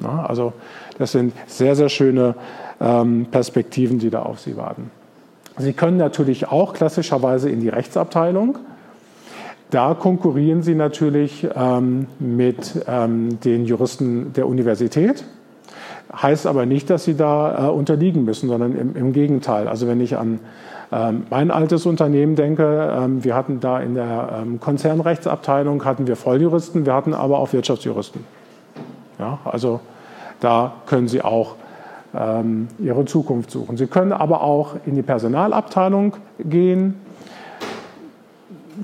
Ja, 0.00 0.24
also 0.24 0.52
das 0.98 1.12
sind 1.12 1.32
sehr, 1.46 1.74
sehr 1.74 1.88
schöne 1.88 2.34
ähm, 2.80 3.26
Perspektiven, 3.30 3.98
die 3.98 4.10
da 4.10 4.22
auf 4.22 4.40
Sie 4.40 4.56
warten. 4.56 4.90
Sie 5.58 5.72
können 5.72 5.96
natürlich 5.96 6.48
auch 6.48 6.74
klassischerweise 6.74 7.50
in 7.50 7.60
die 7.60 7.68
Rechtsabteilung. 7.68 8.58
Da 9.70 9.94
konkurrieren 9.94 10.62
Sie 10.62 10.74
natürlich 10.74 11.46
ähm, 11.54 12.06
mit 12.18 12.84
ähm, 12.86 13.40
den 13.40 13.64
Juristen 13.64 14.32
der 14.34 14.46
Universität. 14.46 15.24
Heißt 16.14 16.46
aber 16.46 16.66
nicht, 16.66 16.90
dass 16.90 17.04
Sie 17.04 17.16
da 17.16 17.68
äh, 17.68 17.70
unterliegen 17.70 18.24
müssen, 18.24 18.48
sondern 18.48 18.76
im, 18.76 18.96
im 18.96 19.12
Gegenteil. 19.12 19.66
Also 19.66 19.86
wenn 19.86 20.00
ich 20.00 20.18
an 20.18 20.40
ähm, 20.92 21.22
mein 21.30 21.50
altes 21.50 21.86
Unternehmen 21.86 22.36
denke, 22.36 22.92
ähm, 22.94 23.24
wir 23.24 23.34
hatten 23.34 23.60
da 23.60 23.80
in 23.80 23.94
der 23.94 24.42
ähm, 24.42 24.60
Konzernrechtsabteilung 24.60 25.86
hatten 25.86 26.06
wir 26.06 26.16
Volljuristen, 26.16 26.84
wir 26.84 26.92
hatten 26.92 27.14
aber 27.14 27.38
auch 27.38 27.54
Wirtschaftsjuristen. 27.54 28.24
Ja, 29.18 29.38
also 29.44 29.80
da 30.40 30.74
können 30.86 31.08
Sie 31.08 31.22
auch 31.22 31.56
Ihre 32.78 33.06
Zukunft 33.06 33.50
suchen. 33.50 33.78
Sie 33.78 33.86
können 33.86 34.12
aber 34.12 34.42
auch 34.42 34.74
in 34.84 34.96
die 34.96 35.02
Personalabteilung 35.02 36.16
gehen. 36.38 37.00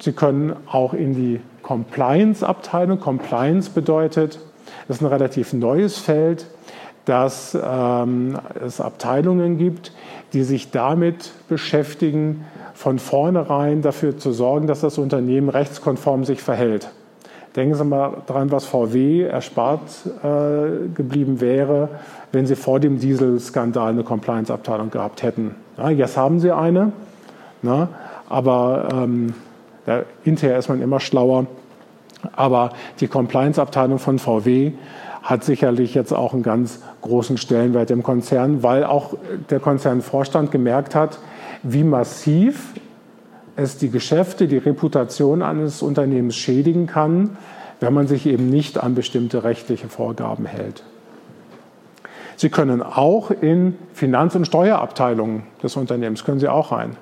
Sie 0.01 0.13
können 0.13 0.57
auch 0.65 0.95
in 0.95 1.15
die 1.15 1.41
Compliance-Abteilung. 1.61 3.01
Compliance 3.01 3.69
bedeutet, 3.69 4.41
das 4.87 4.97
ist 4.97 5.03
ein 5.03 5.09
relativ 5.09 5.53
neues 5.53 5.99
Feld, 5.99 6.47
dass 7.09 7.57
ähm, 7.61 8.39
es 8.65 8.81
Abteilungen 8.81 9.57
gibt, 9.57 9.93
die 10.35 10.43
sich 10.43 10.71
damit 10.71 11.33
beschäftigen, 11.49 12.45
von 12.75 12.99
vornherein 12.99 13.83
dafür 13.83 14.19
zu 14.19 14.31
sorgen, 14.33 14.67
dass 14.67 14.83
das 14.83 14.99
Unternehmen 14.99 15.49
rechtskonform 15.49 16.25
sich 16.25 16.43
verhält. 16.43 16.91
Denken 17.57 17.75
Sie 17.75 17.85
mal 17.85 18.19
daran, 18.27 18.53
was 18.53 18.67
VW 18.67 19.23
erspart 19.23 19.81
äh, 20.23 20.89
geblieben 20.95 21.41
wäre, 21.41 21.89
wenn 22.31 22.47
Sie 22.47 22.55
vor 22.55 22.79
dem 22.79 23.01
Dieselskandal 23.01 23.91
eine 23.91 24.05
Compliance-Abteilung 24.05 24.91
gehabt 24.91 25.23
hätten. 25.23 25.55
Ja, 25.77 25.91
jetzt 25.91 26.17
haben 26.17 26.39
Sie 26.41 26.53
eine, 26.53 26.93
na, 27.63 27.77
ne? 27.77 27.89
aber 28.29 28.89
ähm, 28.93 29.35
ja, 29.87 30.03
hinterher 30.23 30.59
ist 30.59 30.69
man 30.69 30.83
immer 30.83 31.01
schlauer. 31.01 31.47
Aber 32.39 32.71
die 33.01 33.09
Compliance-Abteilung 33.09 33.99
von 33.99 34.21
VW 34.21 34.71
hat 35.25 35.43
sicherlich 35.43 35.95
jetzt 35.95 36.13
auch 36.13 36.35
einen 36.35 36.45
ganz 36.45 36.81
großen 37.03 37.37
Stellenwert 37.37 37.91
im 37.91 38.05
Konzern, 38.05 38.63
weil 38.63 38.85
auch 38.85 39.15
der 39.51 39.59
Konzernvorstand 39.59 40.53
gemerkt 40.53 40.95
hat, 40.95 41.19
wie 41.65 41.83
massiv 41.83 42.75
es 43.57 43.77
die 43.77 43.91
Geschäfte, 43.91 44.47
die 44.47 44.59
Reputation 44.59 45.43
eines 45.43 45.83
Unternehmens 45.83 46.37
schädigen 46.37 46.87
kann, 46.87 47.37
wenn 47.81 47.93
man 47.93 48.07
sich 48.07 48.25
eben 48.25 48.49
nicht 48.49 48.79
an 48.79 48.95
bestimmte 48.95 49.43
rechtliche 49.43 49.89
Vorgaben 49.89 50.47
hält. 50.47 50.85
Sie 52.37 52.51
können 52.51 52.85
auch 52.85 53.33
in 53.33 53.77
Finanz- 53.95 54.37
und 54.37 54.45
Steuerabteilungen 54.45 55.43
des 55.61 55.75
Unternehmens, 55.75 56.25
können 56.25 56.39
Sie 56.39 56.47
auch 56.47 56.71
rein. 56.71 56.97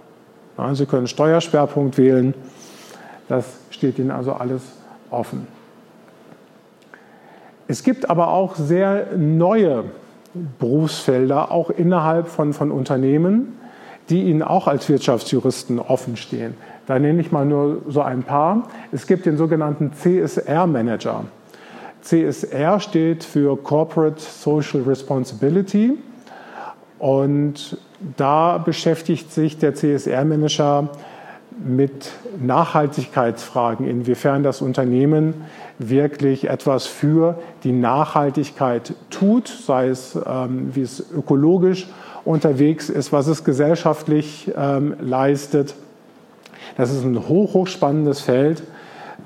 Sie 0.73 0.87
können 0.87 1.07
Steuerschwerpunkt 1.07 1.99
wählen. 1.99 2.33
Das 3.29 3.45
steht 3.69 3.99
Ihnen 3.99 4.11
also 4.11 4.33
alles 4.33 4.63
offen. 5.11 5.47
Es 7.69 7.83
gibt 7.83 8.09
aber 8.11 8.29
auch 8.29 8.55
sehr 8.55 9.17
neue 9.17 9.85
Berufsfelder, 10.59 11.51
auch 11.51 11.71
innerhalb 11.71 12.29
von, 12.29 12.53
von 12.53 12.71
Unternehmen, 12.71 13.59
die 14.09 14.23
Ihnen 14.23 14.43
auch 14.43 14.69
als 14.69 14.89
Wirtschaftsjuristen 14.89 15.81
offen 15.81 16.17
stehen. 16.17 16.55
Da 16.87 16.99
nenne 16.99 17.21
ich 17.21 17.33
mal 17.33 17.45
nur 17.45 17.83
so 17.89 18.03
ein 18.03 18.23
paar. 18.23 18.69
Es 18.93 19.07
gibt 19.07 19.27
den 19.27 19.37
sogenannten 19.37 19.93
CSR-Manager. 19.93 21.25
CSR 22.03 22.79
steht 22.79 23.25
für 23.25 23.57
Corporate 23.57 24.21
Social 24.21 24.83
Responsibility. 24.83 25.99
Und 27.01 27.79
da 28.17 28.59
beschäftigt 28.59 29.33
sich 29.33 29.59
der 29.59 29.75
CSR-Manager 29.75 30.91
mit 31.59 32.13
Nachhaltigkeitsfragen, 32.41 33.87
inwiefern 33.87 34.43
das 34.43 34.61
Unternehmen 34.61 35.35
wirklich 35.79 36.49
etwas 36.49 36.87
für 36.87 37.39
die 37.65 37.73
Nachhaltigkeit 37.73 38.95
tut, 39.11 39.49
sei 39.49 39.89
es, 39.89 40.19
ähm, 40.27 40.71
wie 40.75 40.83
es 40.83 41.05
ökologisch 41.11 41.87
unterwegs 42.25 42.91
ist, 42.91 43.13
was 43.13 43.27
es 43.27 43.45
gesellschaftlich 43.45 44.51
ähm, 44.57 44.97
leistet. 45.01 45.75
Das 46.77 46.93
ist 46.93 47.05
ein 47.05 47.29
hoch, 47.29 47.55
hochspannendes 47.55 48.21
Feld. 48.21 48.63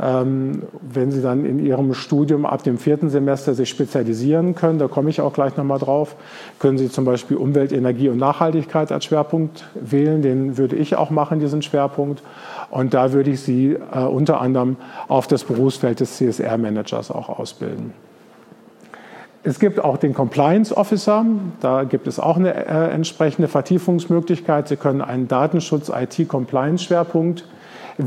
Ähm, 0.00 0.62
wenn 0.80 1.10
Sie 1.10 1.20
dann 1.20 1.44
in 1.44 1.64
Ihrem 1.64 1.94
Studium 1.94 2.46
ab 2.46 2.62
dem 2.62 2.78
vierten 2.78 3.10
Semester 3.10 3.54
sich 3.54 3.68
spezialisieren 3.68 4.54
können, 4.54 4.78
da 4.78 4.88
komme 4.88 5.10
ich 5.10 5.20
auch 5.20 5.32
gleich 5.32 5.56
nochmal 5.56 5.78
drauf, 5.78 6.16
können 6.58 6.78
Sie 6.78 6.90
zum 6.90 7.04
Beispiel 7.04 7.36
Umwelt, 7.36 7.72
Energie 7.72 8.08
und 8.08 8.18
Nachhaltigkeit 8.18 8.92
als 8.92 9.04
Schwerpunkt 9.04 9.68
wählen. 9.74 10.22
Den 10.22 10.56
würde 10.56 10.76
ich 10.76 10.96
auch 10.96 11.10
machen, 11.10 11.40
diesen 11.40 11.60
Schwerpunkt. 11.60 12.22
Und 12.70 12.94
da 12.94 13.12
würde 13.12 13.30
ich 13.30 13.40
Sie 13.40 13.76
äh, 13.92 13.98
unter 13.98 14.40
anderem 14.40 14.76
auf 15.08 15.26
das 15.26 15.44
Berufsfeld 15.44 16.00
des 16.00 16.16
CSR-Managers 16.16 17.10
auch 17.10 17.28
ausbilden. 17.28 17.92
Es 19.42 19.58
gibt 19.58 19.82
auch 19.82 19.96
den 19.96 20.12
Compliance 20.12 20.76
Officer. 20.76 21.24
Da 21.60 21.84
gibt 21.84 22.06
es 22.06 22.20
auch 22.20 22.36
eine 22.36 22.52
äh, 22.54 22.90
entsprechende 22.90 23.48
Vertiefungsmöglichkeit. 23.48 24.68
Sie 24.68 24.76
können 24.76 25.00
einen 25.00 25.28
Datenschutz-IT-Compliance-Schwerpunkt 25.28 27.46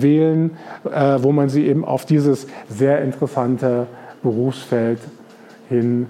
wählen, 0.02 0.52
äh, 0.86 1.18
wo 1.20 1.32
man 1.32 1.50
sie 1.50 1.68
eben 1.68 1.86
auf 1.86 2.06
dieses 2.06 2.48
sehr 2.70 3.02
interessante 3.02 3.88
Berufsfeld 4.22 5.00
hin 5.70 6.08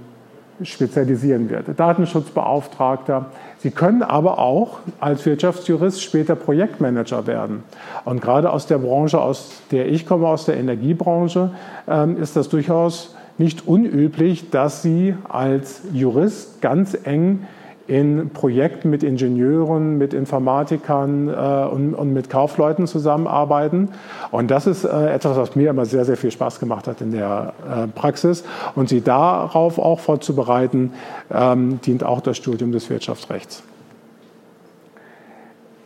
spezialisieren 0.62 1.50
wird. 1.50 1.78
Datenschutzbeauftragter. 1.78 3.28
Sie 3.58 3.72
können 3.72 4.04
aber 4.04 4.40
auch 4.40 4.80
als 5.00 5.25
Wirtschaftsjurist 5.25 6.02
später 6.02 6.36
Projektmanager 6.36 7.28
werden. 7.28 7.63
Und 8.06 8.22
gerade 8.22 8.52
aus 8.52 8.68
der 8.68 8.78
Branche, 8.78 9.20
aus 9.20 9.62
der 9.72 9.88
ich 9.88 10.06
komme, 10.06 10.28
aus 10.28 10.46
der 10.46 10.58
Energiebranche, 10.58 11.52
ähm, 11.88 12.18
ist 12.22 12.36
das 12.36 12.50
durchaus 12.50 13.16
nicht 13.38 13.68
unüblich, 13.68 14.52
dass 14.52 14.84
Sie 14.84 15.16
als 15.28 15.82
Jurist 15.92 16.62
ganz 16.62 16.96
eng 17.04 17.48
in 17.88 18.30
Projekten 18.30 18.90
mit 18.90 19.04
Ingenieuren, 19.04 19.98
mit 19.98 20.13
Informatikern 20.13 21.28
äh, 21.28 21.68
und, 21.70 21.94
und, 21.94 22.13
mit 22.13 22.30
Kaufleuten 22.30 22.88
zusammenarbeiten. 22.88 23.90
Und 24.32 24.52
das 24.52 24.68
ist 24.68 24.86
äh, 24.86 25.13
etwas, 25.13 25.36
was 25.36 25.56
mir 25.56 25.70
immer 25.70 25.86
sehr, 25.86 26.06
sehr 26.06 26.16
viel 26.16 26.32
Spaß 26.32 26.60
gemacht 26.60 26.88
hat 26.88 27.02
in 27.02 27.12
der 27.12 27.54
äh, 27.70 27.88
Praxis. 27.88 28.46
Und 28.75 28.88
sie 28.88 29.02
darauf 29.02 29.80
auch 29.80 30.00
vorzubereiten, 30.00 30.94
ähm, 31.30 31.82
dient 31.82 32.06
auch 32.06 32.22
das 32.22 32.38
Studium 32.38 32.72
des 32.72 32.90
Wirtschaftsrechts. 32.90 33.63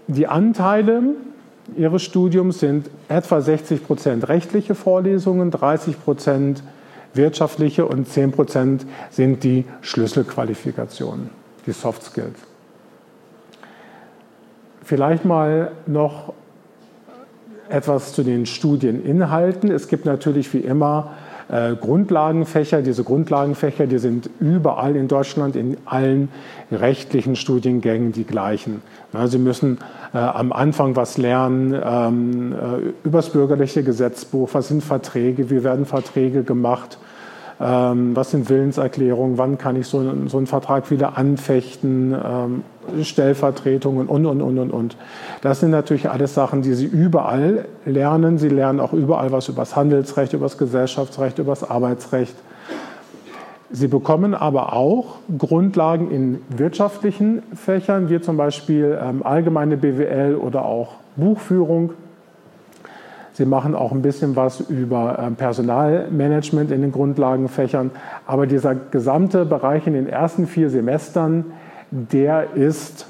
Die 0.07 0.27
Anteile 0.27 1.01
Ihres 1.75 2.01
Studiums 2.01 2.59
sind 2.59 2.89
etwa 3.09 3.41
60 3.41 3.85
Prozent 3.85 4.29
rechtliche 4.29 4.73
Vorlesungen, 4.73 5.51
30 5.51 6.01
Prozent 6.01 6.63
wirtschaftliche 7.13 7.85
und 7.85 8.07
10 8.07 8.31
Prozent 8.31 8.85
sind 9.09 9.43
die 9.43 9.65
Schlüsselqualifikationen 9.81 11.46
die 11.67 11.71
Soft 11.73 12.03
Skills. 12.03 12.39
Vielleicht 14.83 15.25
mal 15.25 15.73
noch 15.85 16.33
etwas 17.69 18.13
zu 18.13 18.23
den 18.23 18.45
Studieninhalten. 18.45 19.69
Es 19.69 19.87
gibt 19.89 20.05
natürlich 20.05 20.53
wie 20.53 20.59
immer 20.59 21.11
äh, 21.49 21.75
Grundlagenfächer. 21.75 22.81
Diese 22.81 23.03
Grundlagenfächer, 23.03 23.87
die 23.87 23.99
sind 23.99 24.29
überall 24.39 24.95
in 24.95 25.07
Deutschland 25.07 25.55
in 25.55 25.77
allen 25.85 26.29
rechtlichen 26.71 27.35
Studiengängen 27.35 28.11
die 28.11 28.23
gleichen. 28.23 28.81
Ja, 29.13 29.27
Sie 29.27 29.37
müssen 29.37 29.79
äh, 30.13 30.17
am 30.17 30.51
Anfang 30.51 30.95
was 30.95 31.17
lernen 31.17 31.73
ähm, 31.73 32.53
äh, 32.53 32.93
über 33.03 33.19
das 33.19 33.29
bürgerliche 33.29 33.83
Gesetzbuch, 33.83 34.49
was 34.53 34.69
sind 34.69 34.83
Verträge, 34.83 35.49
wie 35.49 35.63
werden 35.63 35.85
Verträge 35.85 36.43
gemacht, 36.43 36.97
ähm, 37.59 38.15
was 38.15 38.31
sind 38.31 38.49
Willenserklärungen, 38.49 39.37
wann 39.37 39.57
kann 39.57 39.75
ich 39.75 39.87
so, 39.87 40.03
so 40.27 40.37
einen 40.37 40.47
Vertrag 40.47 40.91
wieder 40.91 41.17
anfechten, 41.17 42.13
ähm, 42.13 42.63
Stellvertretungen 43.03 44.07
und, 44.07 44.25
und, 44.25 44.41
und, 44.41 44.59
und, 44.59 44.71
und. 44.71 44.97
Das 45.41 45.59
sind 45.59 45.71
natürlich 45.71 46.09
alles 46.09 46.33
Sachen, 46.33 46.61
die 46.61 46.73
Sie 46.73 46.85
überall 46.85 47.65
lernen. 47.85 48.37
Sie 48.37 48.49
lernen 48.49 48.79
auch 48.79 48.93
überall 48.93 49.31
was 49.31 49.49
über 49.49 49.63
das 49.63 49.75
Handelsrecht, 49.75 50.33
über 50.33 50.45
das 50.45 50.57
Gesellschaftsrecht, 50.57 51.39
über 51.39 51.51
das 51.51 51.69
Arbeitsrecht. 51.69 52.35
Sie 53.69 53.87
bekommen 53.87 54.33
aber 54.33 54.73
auch 54.73 55.17
Grundlagen 55.37 56.09
in 56.09 56.41
wirtschaftlichen 56.49 57.43
Fächern, 57.53 58.09
wie 58.09 58.21
zum 58.21 58.37
Beispiel 58.37 58.97
ähm, 59.01 59.23
allgemeine 59.25 59.75
BWL 59.75 60.35
oder 60.35 60.63
auch 60.63 60.93
Buchführung, 61.17 61.91
Sie 63.37 63.45
machen 63.45 63.75
auch 63.75 63.91
ein 63.91 64.01
bisschen 64.01 64.35
was 64.35 64.61
über 64.61 65.19
ähm, 65.19 65.35
Personalmanagement 65.35 66.71
in 66.71 66.81
den 66.81 66.91
Grundlagenfächern. 66.91 67.91
Aber 68.25 68.47
dieser 68.47 68.73
gesamte 68.73 69.45
Bereich 69.45 69.85
in 69.85 69.93
den 69.93 70.09
ersten 70.09 70.47
vier 70.47 70.71
Semestern, 70.71 71.45
der 71.91 72.55
ist 72.55 73.05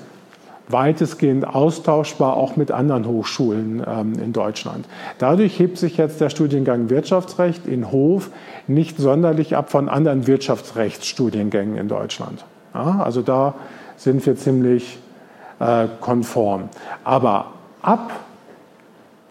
weitestgehend 0.68 1.48
austauschbar 1.48 2.36
auch 2.36 2.58
mit 2.58 2.72
anderen 2.72 3.08
Hochschulen 3.08 3.82
ähm, 3.88 4.16
in 4.22 4.34
Deutschland. 4.34 4.86
Dadurch 5.18 5.58
hebt 5.60 5.78
sich 5.78 5.96
jetzt 5.96 6.20
der 6.20 6.30
Studiengang 6.30 6.90
Wirtschaftsrecht 6.90 7.66
in 7.66 7.90
Hof 7.90 8.30
nicht 8.68 8.98
sonderlich 8.98 9.56
ab 9.56 9.72
von 9.72 9.88
anderen 9.88 10.28
Wirtschaftsrechtsstudiengängen 10.28 11.78
in 11.78 11.88
Deutschland. 11.88 12.44
Ja, 12.74 13.00
also 13.02 13.22
da 13.22 13.54
sind 13.96 14.26
wir 14.26 14.36
ziemlich 14.36 15.00
äh, 15.60 15.88
konform. 16.02 16.68
Aber 17.06 17.54
ab 17.82 18.12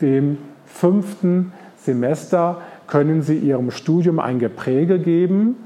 dem 0.01 0.39
fünften 0.77 1.53
Semester 1.77 2.59
können 2.87 3.23
Sie 3.23 3.39
Ihrem 3.39 3.71
Studium 3.71 4.19
ein 4.21 4.39
Gepräge 4.39 4.99
geben, 4.99 5.57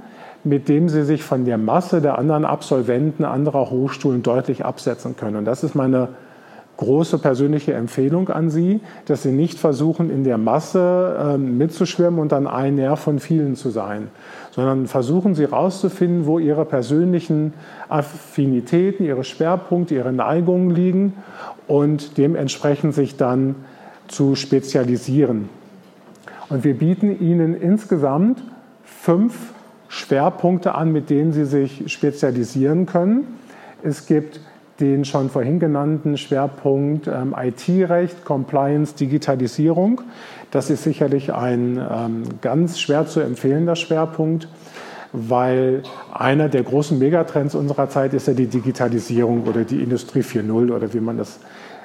mit 0.45 0.69
dem 0.69 0.89
Sie 0.89 1.05
sich 1.05 1.23
von 1.23 1.45
der 1.45 1.59
Masse 1.59 2.01
der 2.01 2.19
anderen 2.19 2.45
Absolventen 2.45 3.25
anderer 3.25 3.71
Hochschulen 3.71 4.23
deutlich 4.23 4.65
absetzen 4.65 5.17
können. 5.17 5.37
Und 5.37 5.45
das 5.45 5.65
ist 5.65 5.75
meine 5.75 6.09
große 6.79 7.19
persönliche 7.19 7.75
Empfehlung 7.75 8.31
an 8.31 8.49
Sie, 8.49 8.81
dass 9.05 9.23
Sie 9.23 9.33
nicht 9.33 9.59
versuchen, 9.59 10.09
in 10.09 10.25
der 10.25 10.39
Masse 10.39 11.35
äh, 11.35 11.37
mitzuschwimmen 11.37 12.19
und 12.19 12.33
dann 12.33 12.47
ein 12.47 12.77
Nerv 12.77 13.01
von 13.01 13.19
vielen 13.19 13.55
zu 13.55 13.69
sein, 13.69 14.09
sondern 14.51 14.87
versuchen 14.87 15.35
Sie 15.35 15.43
herauszufinden, 15.43 16.25
wo 16.25 16.39
Ihre 16.39 16.65
persönlichen 16.65 17.53
Affinitäten, 17.91 19.05
Ihre 19.05 19.25
Schwerpunkte, 19.25 19.95
Ihre 19.95 20.13
Neigungen 20.13 20.71
liegen 20.71 21.13
und 21.67 22.17
dementsprechend 22.17 22.95
sich 22.95 23.19
dann 23.19 23.57
zu 24.11 24.35
spezialisieren. 24.35 25.49
Und 26.49 26.65
wir 26.65 26.75
bieten 26.75 27.21
Ihnen 27.21 27.55
insgesamt 27.55 28.43
fünf 28.85 29.53
Schwerpunkte 29.89 30.75
an, 30.75 30.93
mit 30.93 31.11
denen 31.11 31.33
Sie 31.33 31.45
sich 31.45 31.93
spezialisieren 31.93 32.87
können. 32.87 33.27
Es 33.83 34.07
gibt 34.07 34.41
den 34.81 35.05
schon 35.05 35.31
vorhin 35.31 35.59
genannten 35.59 36.17
Schwerpunkt 36.17 37.07
ähm, 37.07 37.35
IT-Recht, 37.39 38.25
Compliance, 38.25 38.95
Digitalisierung. 38.95 40.01
Das 40.51 40.71
ist 40.71 40.85
sicherlich 40.85 41.33
ein 41.33 41.77
ähm, 41.77 42.23
ganz 42.41 42.81
schwer 42.81 43.07
zu 43.07 43.21
empfehlender 43.21 43.77
Schwerpunkt, 43.77 44.49
weil 45.13 45.83
einer 46.13 46.49
der 46.49 46.63
großen 46.63 46.99
Megatrends 46.99 47.55
unserer 47.55 47.89
Zeit 47.91 48.15
ist 48.15 48.27
ja 48.27 48.33
die 48.33 48.47
Digitalisierung 48.47 49.45
oder 49.45 49.65
die 49.65 49.83
Industrie 49.83 50.21
4.0 50.21 50.75
oder 50.75 50.93
wie 50.95 51.01
man 51.01 51.19
das 51.19 51.41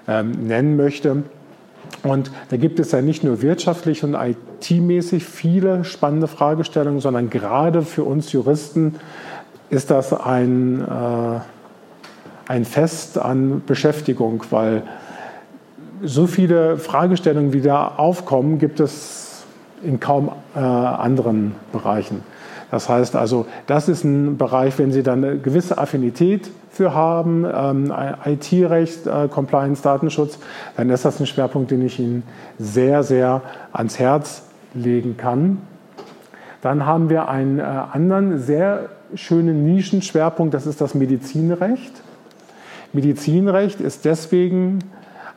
ähm, 0.08 0.32
nennen 0.48 0.78
möchte. 0.78 1.24
Und 2.04 2.32
da 2.50 2.58
gibt 2.58 2.80
es 2.80 2.92
ja 2.92 3.02
nicht 3.02 3.24
nur 3.24 3.42
wirtschaftlich 3.42 4.04
und 4.04 4.16
IT-mäßig 4.16 5.26
viele 5.26 5.84
spannende 5.84 6.28
Fragestellungen, 6.28 7.00
sondern 7.00 7.30
gerade 7.30 7.82
für 7.82 8.04
uns 8.04 8.32
Juristen 8.32 8.96
ist 9.70 9.90
das 9.90 10.14
ein, 10.14 10.82
äh, 10.82 11.40
ein 12.48 12.66
Fest 12.66 13.18
an 13.18 13.64
Beschäftigung, 13.66 14.44
weil 14.52 14.84
so 16.04 16.28
viele 16.28 16.78
Fragestellungen, 16.78 17.54
wie 17.54 17.62
da 17.62 17.88
aufkommen, 17.98 18.60
gibt 18.60 18.80
es 18.80 19.44
in 19.84 20.00
kaum 20.00 20.32
äh, 20.56 20.60
anderen 20.60 21.56
Bereichen. 21.72 22.24
Das 22.72 22.90
heißt 22.90 23.16
also, 23.16 23.46
das 23.68 23.90
ist 23.90 24.04
ein 24.04 24.38
Bereich, 24.38 24.78
wenn 24.80 24.92
Sie 24.92 25.04
dann 25.04 25.24
eine 25.24 25.38
gewisse 25.38 25.78
Affinität 25.78 26.50
für 26.70 26.94
haben, 26.94 27.46
ähm, 27.46 27.94
IT-Recht, 28.26 29.08
äh, 29.08 29.28
Compliance, 29.30 29.82
Datenschutz, 29.82 30.40
dann 30.76 30.90
ist 30.90 31.06
das 31.06 31.20
ein 31.20 31.26
Schwerpunkt, 31.26 31.72
den 31.72 31.86
ich 31.86 32.00
Ihnen 32.00 32.24
sehr, 32.60 33.04
sehr 33.04 33.42
ans 33.72 34.00
Herz 34.00 34.44
legen 34.74 35.16
kann. 35.16 35.60
Dann 36.62 36.86
haben 36.86 37.10
wir 37.10 37.30
einen 37.30 37.60
äh, 37.60 37.62
anderen 37.62 38.40
sehr 38.40 38.90
schönen 39.14 39.64
Nischenschwerpunkt, 39.64 40.54
das 40.54 40.66
ist 40.66 40.82
das 40.82 40.96
Medizinrecht. 40.96 41.94
Medizinrecht 42.92 43.82
ist 43.82 44.06
deswegen 44.06 44.80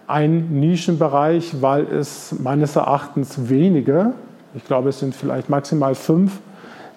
ein 0.06 0.58
Nischenbereich, 0.58 1.60
weil 1.60 1.84
es 1.84 2.34
meines 2.38 2.76
Erachtens 2.76 3.48
wenige, 3.48 4.12
ich 4.54 4.64
glaube 4.64 4.88
es 4.88 5.00
sind 5.00 5.14
vielleicht 5.14 5.50
maximal 5.50 5.94
fünf, 5.94 6.40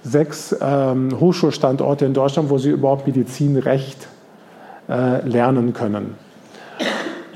sechs 0.03 0.55
ähm, 0.61 1.09
Hochschulstandorte 1.19 2.05
in 2.05 2.13
Deutschland, 2.13 2.49
wo 2.49 2.57
sie 2.57 2.69
überhaupt 2.69 3.07
Medizinrecht 3.07 4.07
äh, 4.89 5.27
lernen 5.27 5.73
können. 5.73 6.15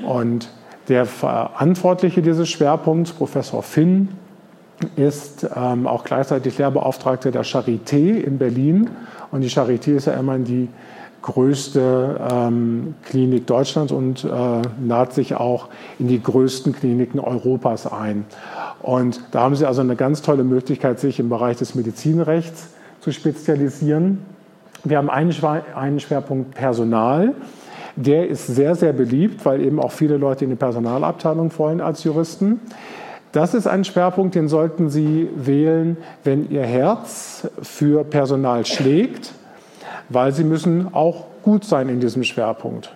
Und 0.06 0.48
der 0.88 1.06
Verantwortliche 1.06 2.22
dieses 2.22 2.48
Schwerpunkts, 2.48 3.12
Professor 3.12 3.62
Finn, 3.62 4.08
ist 4.96 5.48
ähm, 5.56 5.86
auch 5.86 6.04
gleichzeitig 6.04 6.58
Lehrbeauftragter 6.58 7.30
der 7.30 7.44
Charité 7.44 8.20
in 8.20 8.38
Berlin. 8.38 8.90
Und 9.30 9.40
die 9.40 9.50
Charité 9.50 9.96
ist 9.96 10.06
ja 10.06 10.12
immerhin 10.14 10.44
die 10.44 10.68
größte 11.22 12.20
ähm, 12.30 12.94
Klinik 13.04 13.46
Deutschlands 13.46 13.92
und 13.92 14.24
äh, 14.24 14.28
naht 14.80 15.12
sich 15.12 15.34
auch 15.34 15.68
in 15.98 16.06
die 16.08 16.22
größten 16.22 16.72
Kliniken 16.72 17.18
Europas 17.18 17.90
ein. 17.90 18.26
Und 18.86 19.20
da 19.32 19.40
haben 19.40 19.56
Sie 19.56 19.66
also 19.66 19.82
eine 19.82 19.96
ganz 19.96 20.22
tolle 20.22 20.44
Möglichkeit, 20.44 21.00
sich 21.00 21.20
im 21.20 21.28
Bereich 21.28 21.58
des 21.58 21.74
Medizinrechts 21.74 22.68
zu 23.00 23.12
spezialisieren. 23.12 24.18
Wir 24.84 24.98
haben 24.98 25.10
einen, 25.10 25.32
Schwerpunkt 26.00 26.54
Personal. 26.54 27.34
Der 27.96 28.28
ist 28.28 28.46
sehr, 28.46 28.74
sehr 28.74 28.92
beliebt, 28.92 29.44
weil 29.44 29.60
eben 29.60 29.80
auch 29.80 29.92
viele 29.92 30.16
Leute 30.16 30.44
in 30.44 30.50
die 30.50 30.56
Personalabteilung 30.56 31.50
wollen 31.58 31.80
als 31.80 32.04
Juristen. 32.04 32.60
Das 33.32 33.52
ist 33.52 33.66
ein 33.66 33.84
Schwerpunkt, 33.84 34.34
den 34.34 34.48
sollten 34.48 34.88
Sie 34.88 35.28
wählen, 35.34 35.96
wenn 36.24 36.48
Ihr 36.50 36.62
Herz 36.62 37.48
für 37.62 38.04
Personal 38.04 38.64
schlägt 38.64 39.32
weil 40.08 40.32
sie 40.32 40.44
müssen 40.44 40.94
auch 40.94 41.24
gut 41.42 41.64
sein 41.64 41.88
in 41.88 42.00
diesem 42.00 42.24
Schwerpunkt. 42.24 42.94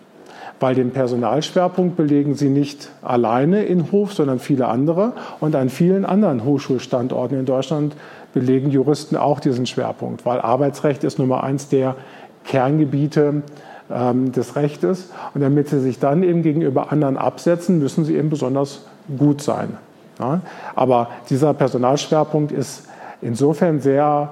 Weil 0.61 0.75
den 0.75 0.91
Personalschwerpunkt 0.91 1.97
belegen 1.97 2.35
sie 2.35 2.51
nicht 2.51 2.91
alleine 3.03 3.65
in 3.65 3.91
Hof, 3.93 4.13
sondern 4.13 4.39
viele 4.39 4.69
andere. 4.69 5.15
Und 5.41 5.57
an 5.57 5.71
vielen 5.71 6.05
anderen 6.05 6.45
Hochschulstandorten 6.45 7.39
in 7.39 7.47
Deutschland 7.47 7.97
belegen 8.35 8.71
Juristen 8.71 9.17
auch 9.17 9.41
diesen 9.41 9.67
Schwerpunkt, 9.67 10.25
weil 10.25 10.41
Arbeitsrecht 10.41 11.03
ist 11.03 11.19
Nummer 11.19 11.43
eins 11.43 11.69
der 11.69 11.97
Kerngebiete 12.45 13.43
ähm, 13.91 14.33
des 14.33 14.57
Rechtes. 14.57 15.11
Und 15.35 15.41
damit 15.41 15.69
sie 15.69 15.81
sich 15.81 15.99
dann 15.99 16.23
eben 16.23 16.43
gegenüber 16.43 16.93
anderen 16.93 17.17
absetzen, 17.17 17.79
müssen 17.79 18.05
sie 18.05 18.17
eben 18.17 18.31
besonders 18.31 18.85
gut 19.19 19.43
sein. 19.43 19.77
Ja? 20.19 20.43
Aber 20.75 21.09
dieser 21.29 21.55
Personalschwerpunkt 21.55 22.53
ist 22.53 22.87
insofern 23.23 23.81
sehr 23.81 24.31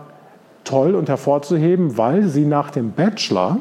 toll 0.64 0.95
und 0.95 1.09
hervorzuheben, 1.09 1.97
weil 1.97 2.25
sie 2.25 2.45
nach 2.45 2.71
dem 2.71 2.93
Bachelor 2.93 3.59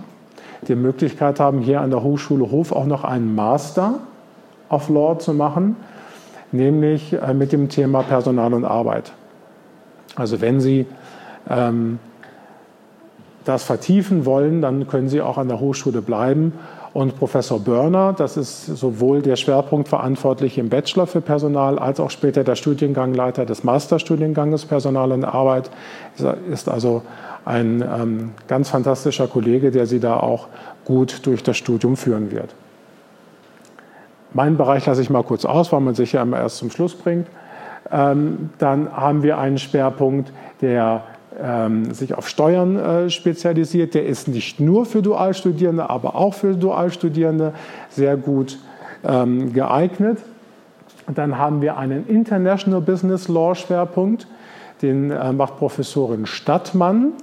die 0.61 0.75
Möglichkeit 0.75 1.39
haben, 1.39 1.59
hier 1.59 1.81
an 1.81 1.89
der 1.89 2.03
Hochschule 2.03 2.49
Hof 2.51 2.71
auch 2.71 2.85
noch 2.85 3.03
einen 3.03 3.35
Master 3.35 3.95
of 4.69 4.89
Law 4.89 5.17
zu 5.19 5.33
machen, 5.33 5.75
nämlich 6.51 7.13
äh, 7.13 7.33
mit 7.33 7.51
dem 7.51 7.69
Thema 7.69 8.03
Personal 8.03 8.53
und 8.53 8.65
Arbeit. 8.65 9.11
Also 10.15 10.41
wenn 10.41 10.59
Sie 10.59 10.85
ähm, 11.49 11.99
das 13.45 13.63
vertiefen 13.63 14.25
wollen, 14.25 14.61
dann 14.61 14.87
können 14.87 15.09
Sie 15.09 15.21
auch 15.21 15.37
an 15.37 15.47
der 15.47 15.59
Hochschule 15.59 16.01
bleiben. 16.01 16.53
Und 16.93 17.17
Professor 17.17 17.59
Börner, 17.59 18.13
das 18.13 18.37
ist 18.37 18.65
sowohl 18.65 19.21
der 19.21 19.35
Schwerpunktverantwortliche 19.35 20.61
im 20.61 20.69
Bachelor 20.69 21.05
für 21.05 21.21
Personal 21.21 21.77
als 21.77 21.99
auch 21.99 22.09
später 22.09 22.43
der 22.43 22.55
Studiengangleiter 22.55 23.45
des 23.45 23.63
Masterstudienganges 23.63 24.65
Personal 24.65 25.11
und 25.11 25.25
Arbeit, 25.25 25.69
ist 26.49 26.69
also 26.69 27.03
ein 27.45 27.81
ähm, 27.81 28.31
ganz 28.47 28.69
fantastischer 28.69 29.27
Kollege, 29.27 29.71
der 29.71 29.85
Sie 29.85 29.99
da 29.99 30.17
auch 30.17 30.47
gut 30.85 31.25
durch 31.25 31.43
das 31.43 31.57
Studium 31.57 31.95
führen 31.95 32.31
wird. 32.31 32.55
Meinen 34.33 34.57
Bereich 34.57 34.85
lasse 34.85 35.01
ich 35.01 35.09
mal 35.09 35.23
kurz 35.23 35.45
aus, 35.45 35.71
weil 35.71 35.79
man 35.79 35.95
sich 35.95 36.13
ja 36.13 36.21
immer 36.21 36.39
erst 36.39 36.57
zum 36.57 36.69
Schluss 36.69 36.95
bringt. 36.95 37.27
Ähm, 37.91 38.49
dann 38.57 38.91
haben 38.91 39.23
wir 39.23 39.37
einen 39.37 39.57
Schwerpunkt, 39.57 40.31
der 40.61 41.03
sich 41.93 42.15
auf 42.15 42.27
Steuern 42.27 42.77
äh, 42.77 43.09
spezialisiert. 43.09 43.93
Der 43.93 44.05
ist 44.05 44.27
nicht 44.27 44.59
nur 44.59 44.85
für 44.85 45.01
Dualstudierende, 45.01 45.89
aber 45.89 46.15
auch 46.15 46.33
für 46.33 46.55
Dualstudierende 46.55 47.53
sehr 47.89 48.17
gut 48.17 48.57
ähm, 49.03 49.53
geeignet. 49.53 50.19
dann 51.13 51.37
haben 51.37 51.61
wir 51.61 51.77
einen 51.77 52.07
International 52.07 52.81
Business 52.81 53.27
Law 53.27 53.55
Schwerpunkt, 53.55 54.27
den 54.81 55.11
äh, 55.11 55.31
macht 55.31 55.57
Professorin 55.57 56.25
Stadtmann. 56.25 57.13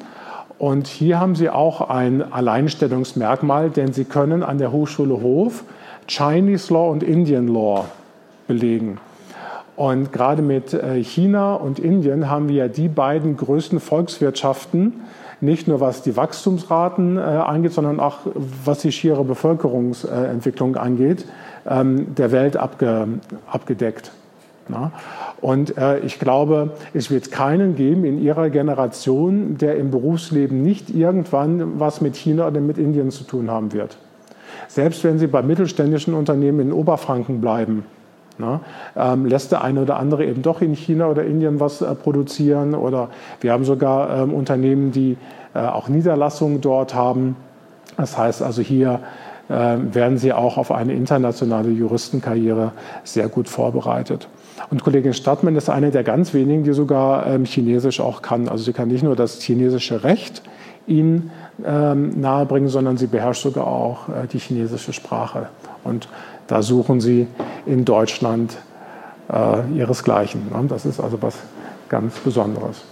Und 0.59 0.87
hier 0.87 1.19
haben 1.19 1.35
Sie 1.35 1.51
auch 1.51 1.91
ein 1.91 2.33
Alleinstellungsmerkmal, 2.33 3.71
denn 3.71 3.93
Sie 3.93 4.05
können 4.05 4.43
an 4.43 4.59
der 4.59 4.71
Hochschule 4.71 5.21
Hof 5.21 5.65
Chinese 6.07 6.73
Law 6.73 6.91
und 6.91 7.03
Indian 7.03 7.49
Law 7.49 7.87
belegen. 8.47 8.99
Und 9.77 10.13
gerade 10.13 10.43
mit 10.43 10.73
äh, 10.73 11.03
China 11.03 11.55
und 11.55 11.79
Indien 11.79 12.31
haben 12.31 12.49
wir 12.49 12.55
ja 12.57 12.69
die 12.69 12.89
beiden 12.89 13.37
größten 13.37 13.81
Volkswirtschaften, 13.81 15.01
nicht 15.41 15.67
nur 15.67 15.81
was 15.81 16.03
die 16.03 16.17
Wachstumsraten 16.17 17.17
äh, 17.17 17.21
angeht, 17.21 17.73
sondern 17.73 17.99
auch 17.99 18.19
was 18.65 18.81
die 18.81 18.93
schiere 18.93 19.25
Bevölkerungsentwicklung 19.25 20.77
angeht, 20.77 21.27
ähm, 21.69 22.15
der 22.15 22.31
Welt 22.31 22.57
abge, 22.57 23.09
abgedeckt. 23.51 24.13
Und 25.41 25.77
äh, 25.77 25.99
ich 26.01 26.19
glaube, 26.19 26.73
es 26.95 27.11
wird 27.11 27.31
keinen 27.31 27.77
geben 27.77 28.05
in 28.05 28.23
Ihrer 28.23 28.49
Generation, 28.49 29.59
der 29.59 29.77
im 29.77 29.91
Berufsleben 29.91 30.63
nicht 30.63 30.89
irgendwann 30.89 31.79
was 31.79 32.01
mit 32.01 32.17
China 32.17 32.47
oder 32.47 32.61
mit 32.61 32.79
Indien 32.79 33.11
zu 33.11 33.25
tun 33.25 33.51
haben 33.51 33.73
wird. 33.73 33.99
Selbst 34.69 35.05
wenn 35.05 35.19
Sie 35.19 35.27
bei 35.27 35.43
mittelständischen 35.43 36.15
Unternehmen 36.15 36.61
in 36.61 36.73
Oberfranken 36.73 37.41
bleiben, 37.41 37.85
na, 38.39 38.61
ähm, 38.97 39.27
lässt 39.27 39.53
der 39.53 39.63
eine 39.63 39.83
oder 39.83 39.99
andere 39.99 40.25
eben 40.25 40.43
doch 40.43 40.61
in 40.61 40.75
China 40.75 41.09
oder 41.09 41.25
Indien 41.25 41.61
was 41.61 41.83
äh, 41.83 41.95
produzieren 41.95 42.75
oder 42.75 43.09
wir 43.41 43.53
haben 43.53 43.65
sogar 43.65 44.23
ähm, 44.23 44.35
Unternehmen, 44.35 44.93
die 44.93 45.17
äh, 45.55 45.61
auch 45.61 45.89
Niederlassungen 45.89 46.61
dort 46.61 46.95
haben. 46.95 47.37
Das 47.97 48.19
heißt 48.19 48.43
also 48.43 48.61
hier 48.61 49.01
äh, 49.49 49.77
werden 49.93 50.19
sie 50.19 50.33
auch 50.33 50.57
auf 50.57 50.73
eine 50.73 50.95
internationale 50.95 51.71
Juristenkarriere 51.71 52.73
sehr 53.05 53.29
gut 53.29 53.49
vorbereitet. 53.49 54.29
Und 54.71 54.83
Kollegin 54.83 55.15
Stadtmann 55.15 55.57
ist 55.57 55.69
eine 55.69 55.91
der 55.91 56.05
ganz 56.05 56.33
wenigen, 56.33 56.65
die 56.65 56.73
sogar 56.73 57.27
ähm, 57.27 57.45
Chinesisch 57.45 58.01
auch 58.01 58.23
kann. 58.23 58.49
Also 58.49 58.65
sie 58.65 58.73
kann 58.73 58.89
nicht 58.89 59.03
nur 59.03 59.17
das 59.17 59.41
chinesische 59.41 60.05
Recht 60.05 60.43
Ihnen 60.87 61.31
ähm, 61.65 62.21
nahebringen, 62.21 62.69
sondern 62.69 62.97
sie 62.97 63.07
beherrscht 63.07 63.43
sogar 63.43 63.67
auch 63.67 64.09
äh, 64.09 64.27
die 64.33 64.39
chinesische 64.39 64.93
Sprache. 64.93 65.49
Und 65.83 66.09
da 66.47 66.63
suchen 66.63 67.01
sie 67.01 67.27
in 67.67 67.85
Deutschland 67.85 68.57
äh, 69.33 69.77
ihresgleichen. 69.77 70.49
Ne? 70.51 70.67
Das 70.69 70.87
ist 70.87 71.01
also 71.01 71.21
was 71.23 71.37
ganz 71.89 72.19
Besonderes. 72.19 72.83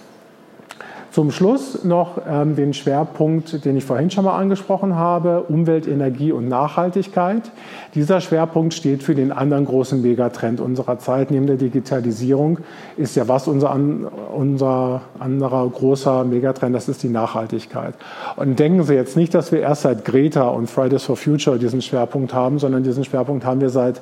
Zum 1.13 1.31
Schluss 1.31 1.85
noch 1.85 2.23
ähm, 2.27 2.57
den 2.57 2.73
Schwerpunkt, 2.73 3.67
den 3.67 3.77
ich 3.77 3.85
vorhin 3.85 4.11
schon 4.11 4.25
mal 4.25 4.39
angesprochen 4.39 4.97
habe, 4.97 5.43
Umwelt, 5.43 5.87
Energie 5.87 6.33
und 6.33 6.49
Nachhaltigkeit. 6.49 7.53
Dieser 7.95 8.23
Schwerpunkt 8.23 8.73
steht 8.73 9.03
für 9.03 9.15
den 9.15 9.31
anderen 9.31 9.67
großen 9.67 10.01
Megatrend 10.01 10.59
unserer 10.59 10.99
Zeit, 10.99 11.31
neben 11.31 11.47
der 11.47 11.57
Digitalisierung 11.57 12.61
ist 12.97 13.15
ja 13.15 13.29
was 13.29 13.47
unser, 13.47 13.79
unser 14.35 15.03
anderer 15.19 15.69
großer 15.69 16.25
Megatrend, 16.25 16.75
das 16.75 16.89
ist 16.89 17.03
die 17.03 17.11
Nachhaltigkeit. 17.11 17.95
Und 18.37 18.59
denken 18.59 18.83
Sie 18.85 18.95
jetzt 18.95 19.15
nicht, 19.15 19.35
dass 19.35 19.53
wir 19.53 19.61
erst 19.61 19.83
seit 19.83 20.07
Greta 20.07 20.49
und 20.49 20.71
Fridays 20.71 21.03
for 21.03 21.19
Future 21.19 21.59
diesen 21.59 21.83
Schwerpunkt 21.83 22.33
haben, 22.33 22.59
sondern 22.59 22.85
diesen 22.85 23.05
Schwerpunkt 23.05 23.45
haben 23.45 23.61
wir 23.61 23.69
seit 23.69 24.01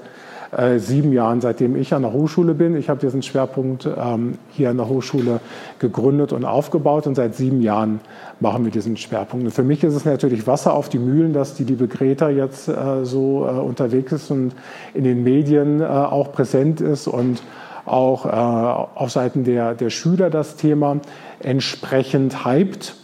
äh, 0.56 0.78
sieben 0.78 1.12
Jahren, 1.12 1.40
seitdem 1.40 1.76
ich 1.76 1.94
an 1.94 2.02
der 2.02 2.12
Hochschule 2.12 2.54
bin. 2.54 2.76
Ich 2.76 2.88
habe 2.88 3.00
diesen 3.00 3.22
Schwerpunkt 3.22 3.86
ähm, 3.86 4.38
hier 4.50 4.70
an 4.70 4.76
der 4.76 4.88
Hochschule 4.88 5.40
gegründet 5.78 6.32
und 6.32 6.44
aufgebaut 6.44 7.06
und 7.06 7.14
seit 7.14 7.34
sieben 7.34 7.62
Jahren 7.62 8.00
machen 8.40 8.64
wir 8.64 8.72
diesen 8.72 8.96
Schwerpunkt. 8.96 9.46
Und 9.46 9.52
für 9.52 9.62
mich 9.62 9.84
ist 9.84 9.94
es 9.94 10.04
natürlich 10.04 10.46
Wasser 10.46 10.74
auf 10.74 10.88
die 10.88 10.98
Mühlen, 10.98 11.32
dass 11.32 11.54
die 11.54 11.64
liebe 11.64 11.86
Greta 11.86 12.30
jetzt 12.30 12.68
äh, 12.68 13.04
so 13.04 13.46
äh, 13.46 13.50
unterwegs 13.50 14.12
ist 14.12 14.30
und 14.30 14.52
in 14.92 15.04
den 15.04 15.22
Medien 15.22 15.80
äh, 15.80 15.84
auch 15.84 16.32
präsent 16.32 16.80
ist 16.80 17.06
und 17.06 17.42
auch 17.86 18.26
äh, 18.26 18.28
auf 18.30 19.10
Seiten 19.10 19.44
der, 19.44 19.74
der 19.74 19.90
Schüler 19.90 20.30
das 20.30 20.56
Thema 20.56 20.98
entsprechend 21.40 22.44
hypt, 22.44 22.94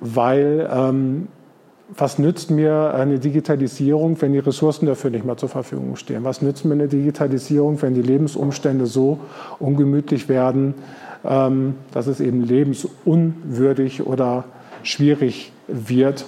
weil 0.00 0.68
ähm, 0.72 1.28
was 1.96 2.18
nützt 2.18 2.50
mir 2.50 2.94
eine 2.94 3.18
Digitalisierung, 3.18 4.20
wenn 4.20 4.32
die 4.32 4.38
Ressourcen 4.38 4.86
dafür 4.86 5.10
nicht 5.10 5.24
mehr 5.24 5.36
zur 5.36 5.48
Verfügung 5.48 5.96
stehen? 5.96 6.24
Was 6.24 6.40
nützt 6.40 6.64
mir 6.64 6.74
eine 6.74 6.88
Digitalisierung, 6.88 7.80
wenn 7.82 7.94
die 7.94 8.02
Lebensumstände 8.02 8.86
so 8.86 9.18
ungemütlich 9.58 10.28
werden, 10.28 10.74
ähm, 11.24 11.74
dass 11.92 12.06
es 12.06 12.20
eben 12.20 12.42
lebensunwürdig 12.42 14.06
oder 14.06 14.44
schwierig 14.82 15.52
wird? 15.68 16.24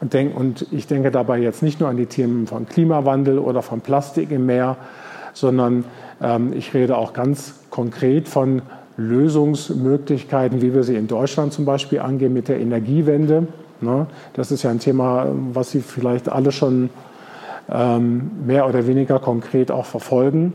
Und 0.00 0.66
ich 0.72 0.86
denke 0.86 1.10
dabei 1.10 1.38
jetzt 1.38 1.62
nicht 1.62 1.80
nur 1.80 1.88
an 1.88 1.96
die 1.96 2.06
Themen 2.06 2.46
von 2.46 2.68
Klimawandel 2.68 3.38
oder 3.38 3.62
von 3.62 3.80
Plastik 3.80 4.30
im 4.30 4.44
Meer, 4.44 4.76
sondern 5.32 5.84
ähm, 6.20 6.52
ich 6.52 6.74
rede 6.74 6.98
auch 6.98 7.14
ganz 7.14 7.60
konkret 7.70 8.28
von 8.28 8.60
Lösungsmöglichkeiten, 8.98 10.60
wie 10.60 10.74
wir 10.74 10.82
sie 10.82 10.96
in 10.96 11.06
Deutschland 11.06 11.54
zum 11.54 11.64
Beispiel 11.64 12.00
angehen 12.00 12.34
mit 12.34 12.48
der 12.48 12.60
Energiewende. 12.60 13.48
Ne? 13.80 14.06
Das 14.34 14.50
ist 14.50 14.62
ja 14.62 14.70
ein 14.70 14.78
Thema, 14.78 15.26
was 15.52 15.70
Sie 15.70 15.80
vielleicht 15.80 16.28
alle 16.28 16.52
schon 16.52 16.90
ähm, 17.70 18.30
mehr 18.46 18.68
oder 18.68 18.86
weniger 18.86 19.18
konkret 19.18 19.70
auch 19.70 19.86
verfolgen. 19.86 20.52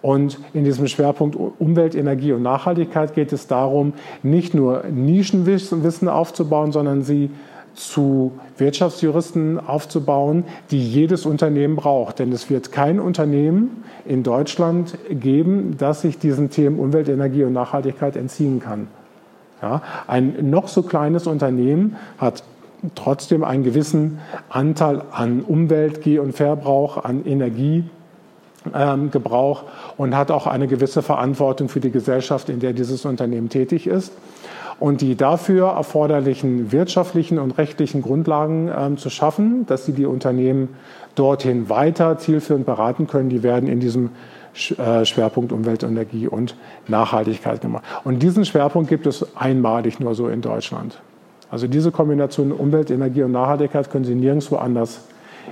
Und 0.00 0.38
in 0.54 0.64
diesem 0.64 0.86
Schwerpunkt 0.86 1.36
Umwelt, 1.36 1.94
Energie 1.94 2.32
und 2.32 2.42
Nachhaltigkeit 2.42 3.14
geht 3.14 3.32
es 3.32 3.48
darum, 3.48 3.94
nicht 4.22 4.54
nur 4.54 4.84
Nischenwissen 4.84 6.08
aufzubauen, 6.08 6.70
sondern 6.70 7.02
sie 7.02 7.30
zu 7.74 8.32
Wirtschaftsjuristen 8.56 9.58
aufzubauen, 9.60 10.44
die 10.70 10.80
jedes 10.80 11.26
Unternehmen 11.26 11.76
braucht. 11.76 12.18
Denn 12.18 12.32
es 12.32 12.48
wird 12.50 12.72
kein 12.72 13.00
Unternehmen 13.00 13.84
in 14.04 14.22
Deutschland 14.22 14.96
geben, 15.10 15.76
das 15.78 16.02
sich 16.02 16.18
diesen 16.18 16.50
Themen 16.50 16.78
Umwelt, 16.78 17.08
Energie 17.08 17.44
und 17.44 17.52
Nachhaltigkeit 17.52 18.16
entziehen 18.16 18.60
kann. 18.60 18.88
Ja, 19.60 19.82
ein 20.06 20.50
noch 20.50 20.68
so 20.68 20.82
kleines 20.82 21.26
Unternehmen 21.26 21.96
hat 22.18 22.44
trotzdem 22.94 23.42
einen 23.44 23.64
gewissen 23.64 24.20
Anteil 24.48 25.02
an 25.10 25.42
Umwelt, 25.42 26.00
Geh- 26.02 26.20
und 26.20 26.32
Verbrauch, 26.32 27.04
an 27.04 27.24
Energiegebrauch 27.24 29.62
ähm, 29.62 29.68
und 29.96 30.16
hat 30.16 30.30
auch 30.30 30.46
eine 30.46 30.68
gewisse 30.68 31.02
Verantwortung 31.02 31.68
für 31.68 31.80
die 31.80 31.90
Gesellschaft, 31.90 32.48
in 32.48 32.60
der 32.60 32.72
dieses 32.72 33.04
Unternehmen 33.04 33.48
tätig 33.48 33.88
ist. 33.88 34.12
Und 34.78 35.00
die 35.00 35.16
dafür 35.16 35.70
erforderlichen 35.70 36.70
wirtschaftlichen 36.70 37.40
und 37.40 37.58
rechtlichen 37.58 38.00
Grundlagen 38.00 38.70
ähm, 38.76 38.96
zu 38.96 39.10
schaffen, 39.10 39.66
dass 39.66 39.86
sie 39.86 39.92
die 39.92 40.06
Unternehmen 40.06 40.68
dorthin 41.16 41.68
weiter 41.68 42.16
zielführend 42.16 42.64
beraten 42.64 43.08
können, 43.08 43.28
die 43.28 43.42
werden 43.42 43.68
in 43.68 43.80
diesem 43.80 44.10
Schwerpunkt 44.58 45.52
Umwelt, 45.52 45.82
Energie 45.82 46.28
und 46.28 46.56
Nachhaltigkeit 46.88 47.60
gemacht. 47.60 47.84
Und 48.04 48.22
diesen 48.22 48.44
Schwerpunkt 48.44 48.88
gibt 48.88 49.06
es 49.06 49.24
einmalig 49.36 50.00
nur 50.00 50.14
so 50.14 50.28
in 50.28 50.40
Deutschland. 50.40 51.00
Also 51.50 51.66
diese 51.66 51.90
Kombination 51.90 52.52
Umwelt, 52.52 52.90
Energie 52.90 53.22
und 53.22 53.32
Nachhaltigkeit 53.32 53.90
können 53.90 54.04
Sie 54.04 54.14
nirgendwo 54.14 54.56
anders 54.56 55.00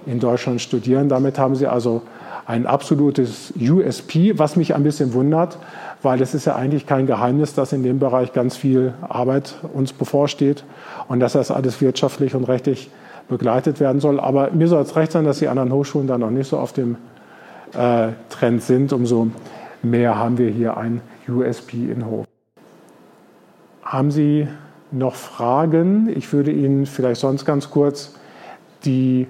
in 0.05 0.21
Deutschland 0.21 0.61
studieren. 0.61 1.09
Damit 1.09 1.39
haben 1.39 1.55
Sie 1.55 1.67
also 1.67 2.03
ein 2.45 2.67
absolutes 2.67 3.53
USP, 3.59 4.39
was 4.39 4.57
mich 4.57 4.75
ein 4.75 4.83
bisschen 4.83 5.15
wundert, 5.15 5.59
weil 6.03 6.21
es 6.21 6.35
ist 6.35 6.45
ja 6.45 6.55
eigentlich 6.55 6.87
kein 6.87 7.07
Geheimnis, 7.07 7.55
dass 7.55 7.73
in 7.73 7.83
dem 7.83 7.99
Bereich 7.99 8.33
ganz 8.33 8.57
viel 8.57 8.95
Arbeit 9.09 9.55
uns 9.73 9.93
bevorsteht 9.93 10.65
und 11.09 11.21
dass 11.21 11.33
das 11.33 11.51
alles 11.51 11.81
wirtschaftlich 11.81 12.35
und 12.35 12.45
rechtlich 12.45 12.91
begleitet 13.29 13.81
werden 13.81 14.01
soll. 14.01 14.21
Aber 14.21 14.51
mir 14.53 14.69
soll 14.69 14.83
es 14.83 14.95
recht 14.95 15.13
sein, 15.13 15.25
dass 15.25 15.39
die 15.39 15.49
anderen 15.49 15.73
Hochschulen 15.73 16.07
da 16.07 16.19
noch 16.19 16.31
nicht 16.31 16.49
so 16.49 16.59
auf 16.59 16.73
dem 16.73 16.97
äh, 17.77 18.13
Trend 18.31 18.63
sind. 18.63 18.93
Umso 18.93 19.29
mehr 19.83 20.17
haben 20.17 20.39
wir 20.39 20.51
hier 20.51 20.77
ein 20.77 21.01
USP 21.29 21.91
in 21.91 22.07
Hof. 22.07 22.27
Haben 23.83 24.11
Sie 24.11 24.49
noch 24.91 25.15
Fragen? 25.15 26.09
Ich 26.15 26.33
würde 26.33 26.51
Ihnen 26.51 26.87
vielleicht 26.87 27.21
sonst 27.21 27.45
ganz 27.45 27.71
kurz 27.71 28.15
die 28.85 29.27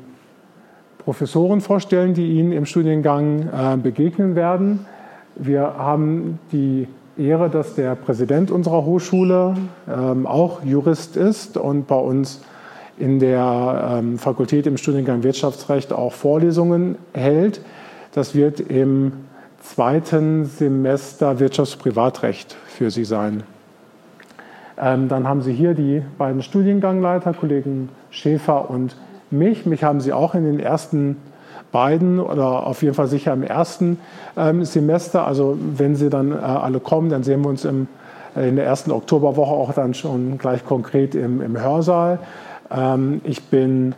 Professoren 0.98 1.60
vorstellen, 1.60 2.14
die 2.14 2.38
Ihnen 2.38 2.52
im 2.52 2.66
Studiengang 2.66 3.48
äh, 3.48 3.76
begegnen 3.76 4.34
werden. 4.34 4.86
Wir 5.36 5.62
haben 5.76 6.38
die 6.52 6.88
Ehre, 7.18 7.48
dass 7.48 7.74
der 7.74 7.94
Präsident 7.94 8.50
unserer 8.50 8.84
Hochschule 8.84 9.54
ähm, 9.88 10.26
auch 10.26 10.64
Jurist 10.64 11.16
ist 11.16 11.56
und 11.56 11.86
bei 11.86 11.96
uns 11.96 12.42
in 12.98 13.18
der 13.18 13.98
ähm, 13.98 14.18
Fakultät 14.18 14.66
im 14.66 14.76
Studiengang 14.76 15.22
Wirtschaftsrecht 15.22 15.92
auch 15.92 16.12
Vorlesungen 16.12 16.96
hält. 17.12 17.60
Das 18.16 18.34
wird 18.34 18.60
im 18.60 19.12
zweiten 19.60 20.46
Semester 20.46 21.32
Wirtschafts- 21.32 21.76
Privatrecht 21.76 22.56
für 22.66 22.90
Sie 22.90 23.04
sein. 23.04 23.42
Ähm, 24.78 25.08
dann 25.08 25.28
haben 25.28 25.42
Sie 25.42 25.52
hier 25.52 25.74
die 25.74 26.00
beiden 26.16 26.40
Studiengangleiter, 26.40 27.34
Kollegen 27.34 27.90
Schäfer 28.08 28.70
und 28.70 28.96
mich. 29.30 29.66
Mich 29.66 29.84
haben 29.84 30.00
Sie 30.00 30.14
auch 30.14 30.34
in 30.34 30.44
den 30.44 30.60
ersten 30.60 31.18
beiden 31.72 32.18
oder 32.18 32.66
auf 32.66 32.82
jeden 32.82 32.94
Fall 32.94 33.08
sicher 33.08 33.34
im 33.34 33.42
ersten 33.42 33.98
ähm, 34.34 34.64
Semester. 34.64 35.26
Also 35.26 35.58
wenn 35.76 35.94
Sie 35.94 36.08
dann 36.08 36.32
äh, 36.32 36.36
alle 36.36 36.80
kommen, 36.80 37.10
dann 37.10 37.22
sehen 37.22 37.42
wir 37.42 37.50
uns 37.50 37.66
im, 37.66 37.86
äh, 38.34 38.48
in 38.48 38.56
der 38.56 38.64
ersten 38.64 38.92
Oktoberwoche 38.92 39.52
auch 39.52 39.74
dann 39.74 39.92
schon 39.92 40.38
gleich 40.38 40.64
konkret 40.64 41.14
im, 41.14 41.42
im 41.42 41.60
Hörsaal. 41.60 42.18
Ähm, 42.70 43.20
ich 43.24 43.42
bin 43.42 43.94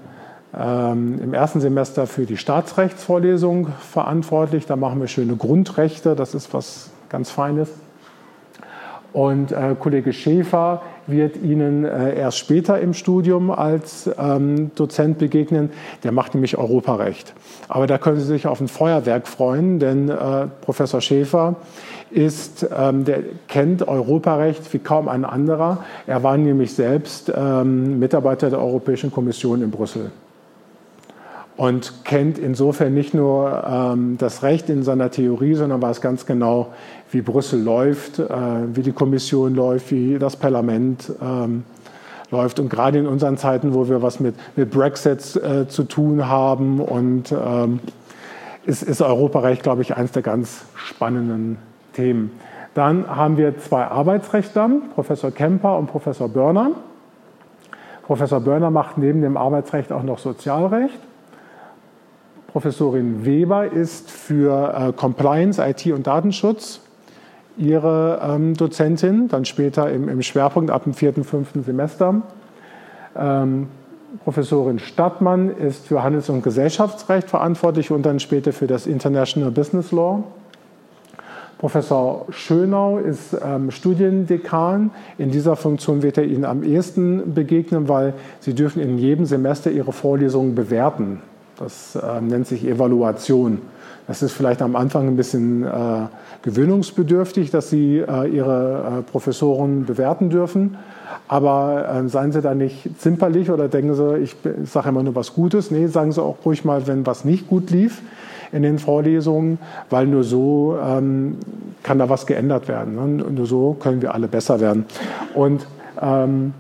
ähm, 0.56 1.20
im 1.22 1.34
ersten 1.34 1.60
Semester 1.60 2.06
für 2.06 2.24
die 2.24 2.36
Staatsrechtsvorlesung 2.36 3.68
verantwortlich. 3.80 4.66
Da 4.66 4.76
machen 4.76 5.00
wir 5.00 5.08
schöne 5.08 5.36
Grundrechte, 5.36 6.14
das 6.14 6.34
ist 6.34 6.54
was 6.54 6.90
ganz 7.08 7.30
Feines. 7.30 7.68
Und 9.12 9.52
äh, 9.52 9.74
Kollege 9.78 10.12
Schäfer 10.12 10.82
wird 11.06 11.42
Ihnen 11.42 11.84
äh, 11.84 12.14
erst 12.14 12.38
später 12.38 12.78
im 12.78 12.92
Studium 12.92 13.50
als 13.50 14.08
ähm, 14.18 14.70
Dozent 14.74 15.18
begegnen. 15.18 15.70
Der 16.04 16.12
macht 16.12 16.34
nämlich 16.34 16.58
Europarecht. 16.58 17.32
Aber 17.68 17.86
da 17.86 17.96
können 17.96 18.18
Sie 18.18 18.26
sich 18.26 18.46
auf 18.46 18.60
ein 18.60 18.68
Feuerwerk 18.68 19.26
freuen, 19.26 19.78
denn 19.78 20.10
äh, 20.10 20.46
Professor 20.60 21.00
Schäfer 21.00 21.56
ist, 22.10 22.68
ähm, 22.76 23.06
der 23.06 23.20
kennt 23.48 23.88
Europarecht 23.88 24.72
wie 24.74 24.78
kaum 24.78 25.08
ein 25.08 25.24
anderer. 25.24 25.84
Er 26.06 26.22
war 26.22 26.36
nämlich 26.36 26.74
selbst 26.74 27.32
ähm, 27.34 27.98
Mitarbeiter 27.98 28.50
der 28.50 28.60
Europäischen 28.60 29.10
Kommission 29.10 29.62
in 29.62 29.70
Brüssel 29.70 30.10
und 31.58 32.04
kennt 32.04 32.38
insofern 32.38 32.94
nicht 32.94 33.14
nur 33.14 33.64
ähm, 33.68 34.16
das 34.16 34.44
Recht 34.44 34.70
in 34.70 34.84
seiner 34.84 35.10
Theorie, 35.10 35.54
sondern 35.54 35.82
weiß 35.82 36.00
ganz 36.00 36.24
genau, 36.24 36.68
wie 37.10 37.20
Brüssel 37.20 37.60
läuft, 37.60 38.20
äh, 38.20 38.30
wie 38.74 38.82
die 38.82 38.92
Kommission 38.92 39.56
läuft, 39.56 39.90
wie 39.90 40.20
das 40.20 40.36
Parlament 40.36 41.12
ähm, 41.20 41.64
läuft. 42.30 42.60
Und 42.60 42.70
gerade 42.70 42.98
in 42.98 43.08
unseren 43.08 43.38
Zeiten, 43.38 43.74
wo 43.74 43.88
wir 43.88 44.02
was 44.02 44.20
mit, 44.20 44.36
mit 44.54 44.70
Brexit 44.70 45.34
äh, 45.34 45.66
zu 45.66 45.82
tun 45.82 46.28
haben 46.28 46.78
und 46.78 47.32
ähm, 47.32 47.80
ist, 48.64 48.84
ist 48.84 49.02
Europarecht, 49.02 49.64
glaube 49.64 49.82
ich, 49.82 49.96
eines 49.96 50.12
der 50.12 50.22
ganz 50.22 50.64
spannenden 50.76 51.58
Themen. 51.92 52.30
Dann 52.74 53.08
haben 53.08 53.36
wir 53.36 53.58
zwei 53.58 53.84
Arbeitsrechtler, 53.84 54.70
Professor 54.94 55.32
Kemper 55.32 55.76
und 55.76 55.88
Professor 55.88 56.28
Börner. 56.28 56.70
Professor 58.04 58.38
Börner 58.38 58.70
macht 58.70 58.96
neben 58.96 59.22
dem 59.22 59.36
Arbeitsrecht 59.36 59.90
auch 59.90 60.04
noch 60.04 60.20
Sozialrecht. 60.20 61.07
Professorin 62.48 63.24
Weber 63.24 63.70
ist 63.70 64.10
für 64.10 64.74
äh, 64.74 64.92
Compliance, 64.92 65.62
IT 65.62 65.86
und 65.92 66.06
Datenschutz 66.06 66.80
ihre 67.58 68.20
ähm, 68.22 68.54
Dozentin, 68.54 69.28
dann 69.28 69.44
später 69.44 69.90
im, 69.90 70.08
im, 70.08 70.22
Schwerpunkt 70.22 70.70
ab 70.70 70.84
dem 70.84 70.94
vierten, 70.94 71.24
fünften 71.24 71.62
Semester. 71.64 72.22
Ähm, 73.16 73.68
Professorin 74.24 74.78
Stadtmann 74.78 75.50
ist 75.50 75.86
für 75.86 76.02
Handels- 76.02 76.30
und 76.30 76.42
Gesellschaftsrecht 76.42 77.28
verantwortlich 77.28 77.90
und 77.90 78.06
dann 78.06 78.20
später 78.20 78.52
für 78.52 78.66
das 78.66 78.86
International 78.86 79.50
Business 79.50 79.92
Law. 79.92 80.22
Professor 81.58 82.26
Schönau 82.30 82.98
ist 82.98 83.36
ähm, 83.44 83.70
Studiendekan. 83.72 84.92
In 85.18 85.30
dieser 85.30 85.56
Funktion 85.56 86.02
wird 86.02 86.16
er 86.16 86.24
Ihnen 86.24 86.44
am 86.44 86.62
ehesten 86.62 87.34
begegnen, 87.34 87.88
weil 87.88 88.14
Sie 88.40 88.54
dürfen 88.54 88.80
in 88.80 88.96
jedem 88.96 89.26
Semester 89.26 89.70
Ihre 89.70 89.92
Vorlesungen 89.92 90.54
bewerten. 90.54 91.20
Das 91.58 91.96
äh, 91.96 92.20
nennt 92.20 92.46
sich 92.46 92.64
Evaluation. 92.66 93.60
Das 94.06 94.22
ist 94.22 94.32
vielleicht 94.32 94.62
am 94.62 94.76
Anfang 94.76 95.08
ein 95.08 95.16
bisschen 95.16 95.64
äh, 95.64 95.68
gewöhnungsbedürftig, 96.42 97.50
dass 97.50 97.68
Sie 97.68 97.98
äh, 97.98 98.28
Ihre 98.28 99.00
äh, 99.00 99.10
Professoren 99.10 99.84
bewerten 99.84 100.30
dürfen. 100.30 100.78
Aber 101.26 101.86
äh, 101.88 102.08
seien 102.08 102.32
Sie 102.32 102.40
da 102.40 102.54
nicht 102.54 102.88
zimperlich 102.98 103.50
oder 103.50 103.68
denken 103.68 103.94
Sie, 103.94 104.16
ich, 104.18 104.36
ich 104.62 104.70
sage 104.70 104.88
immer 104.88 105.02
nur 105.02 105.14
was 105.14 105.34
Gutes. 105.34 105.70
Nee, 105.70 105.88
sagen 105.88 106.12
Sie 106.12 106.22
auch 106.22 106.36
ruhig 106.44 106.64
mal, 106.64 106.86
wenn 106.86 107.04
was 107.06 107.24
nicht 107.24 107.48
gut 107.48 107.70
lief 107.70 108.00
in 108.52 108.62
den 108.62 108.78
Vorlesungen, 108.78 109.58
weil 109.90 110.06
nur 110.06 110.24
so 110.24 110.78
ähm, 110.82 111.36
kann 111.82 111.98
da 111.98 112.08
was 112.08 112.26
geändert 112.26 112.68
werden. 112.68 112.94
Ne? 112.94 113.24
Nur 113.30 113.46
so 113.46 113.76
können 113.78 114.00
wir 114.00 114.14
alle 114.14 114.28
besser 114.28 114.60
werden. 114.60 114.86
Und 115.34 115.66
ähm, 116.00 116.54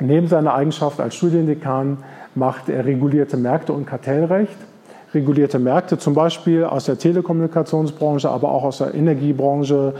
neben 0.00 0.28
seiner 0.28 0.54
Eigenschaft 0.54 1.00
als 1.00 1.14
Studiendekan 1.14 1.98
macht 2.34 2.68
er 2.68 2.84
regulierte 2.84 3.36
Märkte 3.36 3.72
und 3.72 3.86
Kartellrecht. 3.86 4.56
Regulierte 5.12 5.58
Märkte 5.58 5.98
zum 5.98 6.14
Beispiel 6.14 6.64
aus 6.64 6.86
der 6.86 6.98
Telekommunikationsbranche, 6.98 8.28
aber 8.28 8.50
auch 8.50 8.64
aus 8.64 8.78
der 8.78 8.94
Energiebranche, 8.94 9.94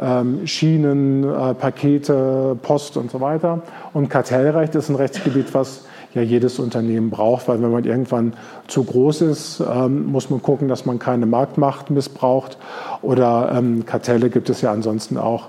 ähm, 0.00 0.46
Schienen, 0.46 1.24
äh, 1.24 1.54
Pakete, 1.54 2.56
Post 2.62 2.96
und 2.96 3.10
so 3.10 3.20
weiter. 3.20 3.62
Und 3.92 4.08
Kartellrecht 4.08 4.74
ist 4.76 4.88
ein 4.88 4.94
Rechtsgebiet, 4.94 5.52
was 5.54 5.86
ja 6.14 6.22
jedes 6.22 6.60
Unternehmen 6.60 7.10
braucht, 7.10 7.48
weil 7.48 7.60
wenn 7.60 7.70
man 7.72 7.84
irgendwann 7.84 8.34
zu 8.68 8.84
groß 8.84 9.22
ist, 9.22 9.60
ähm, 9.60 10.06
muss 10.06 10.30
man 10.30 10.42
gucken, 10.42 10.68
dass 10.68 10.86
man 10.86 11.00
keine 11.00 11.26
Marktmacht 11.26 11.90
missbraucht. 11.90 12.56
Oder 13.02 13.52
ähm, 13.52 13.84
Kartelle 13.84 14.30
gibt 14.30 14.50
es 14.50 14.60
ja 14.60 14.72
ansonsten 14.72 15.16
auch 15.18 15.48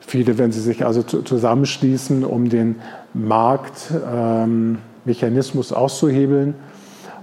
viele, 0.00 0.36
wenn 0.36 0.52
sie 0.52 0.60
sich 0.60 0.84
also 0.84 1.02
zusammenschließen, 1.02 2.24
um 2.26 2.50
den 2.50 2.76
Markt 3.14 3.90
Mechanismus 5.04 5.72
auszuhebeln, 5.72 6.54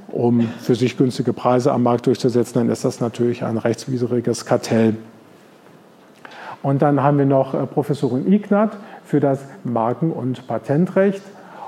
um 0.10 0.48
für 0.62 0.76
sich 0.76 0.98
günstige 0.98 1.34
Preise 1.34 1.72
am 1.72 1.84
Markt 1.84 2.08
durchzusetzen, 2.08 2.56
dann 2.56 2.70
ist 2.70 2.86
das 2.86 3.00
natürlich 3.00 3.44
ein 3.44 3.58
rechtswidriges 3.58 4.46
Kartell. 4.46 4.96
Und 6.64 6.82
dann 6.82 7.04
haben 7.04 7.18
wir 7.18 7.26
noch 7.26 7.54
äh, 7.54 7.66
Professorin 7.66 8.32
Ignat 8.32 8.78
für 9.06 9.20
das 9.20 9.40
Marken- 9.64 10.12
und 10.12 10.48
Patentrecht 10.48 11.22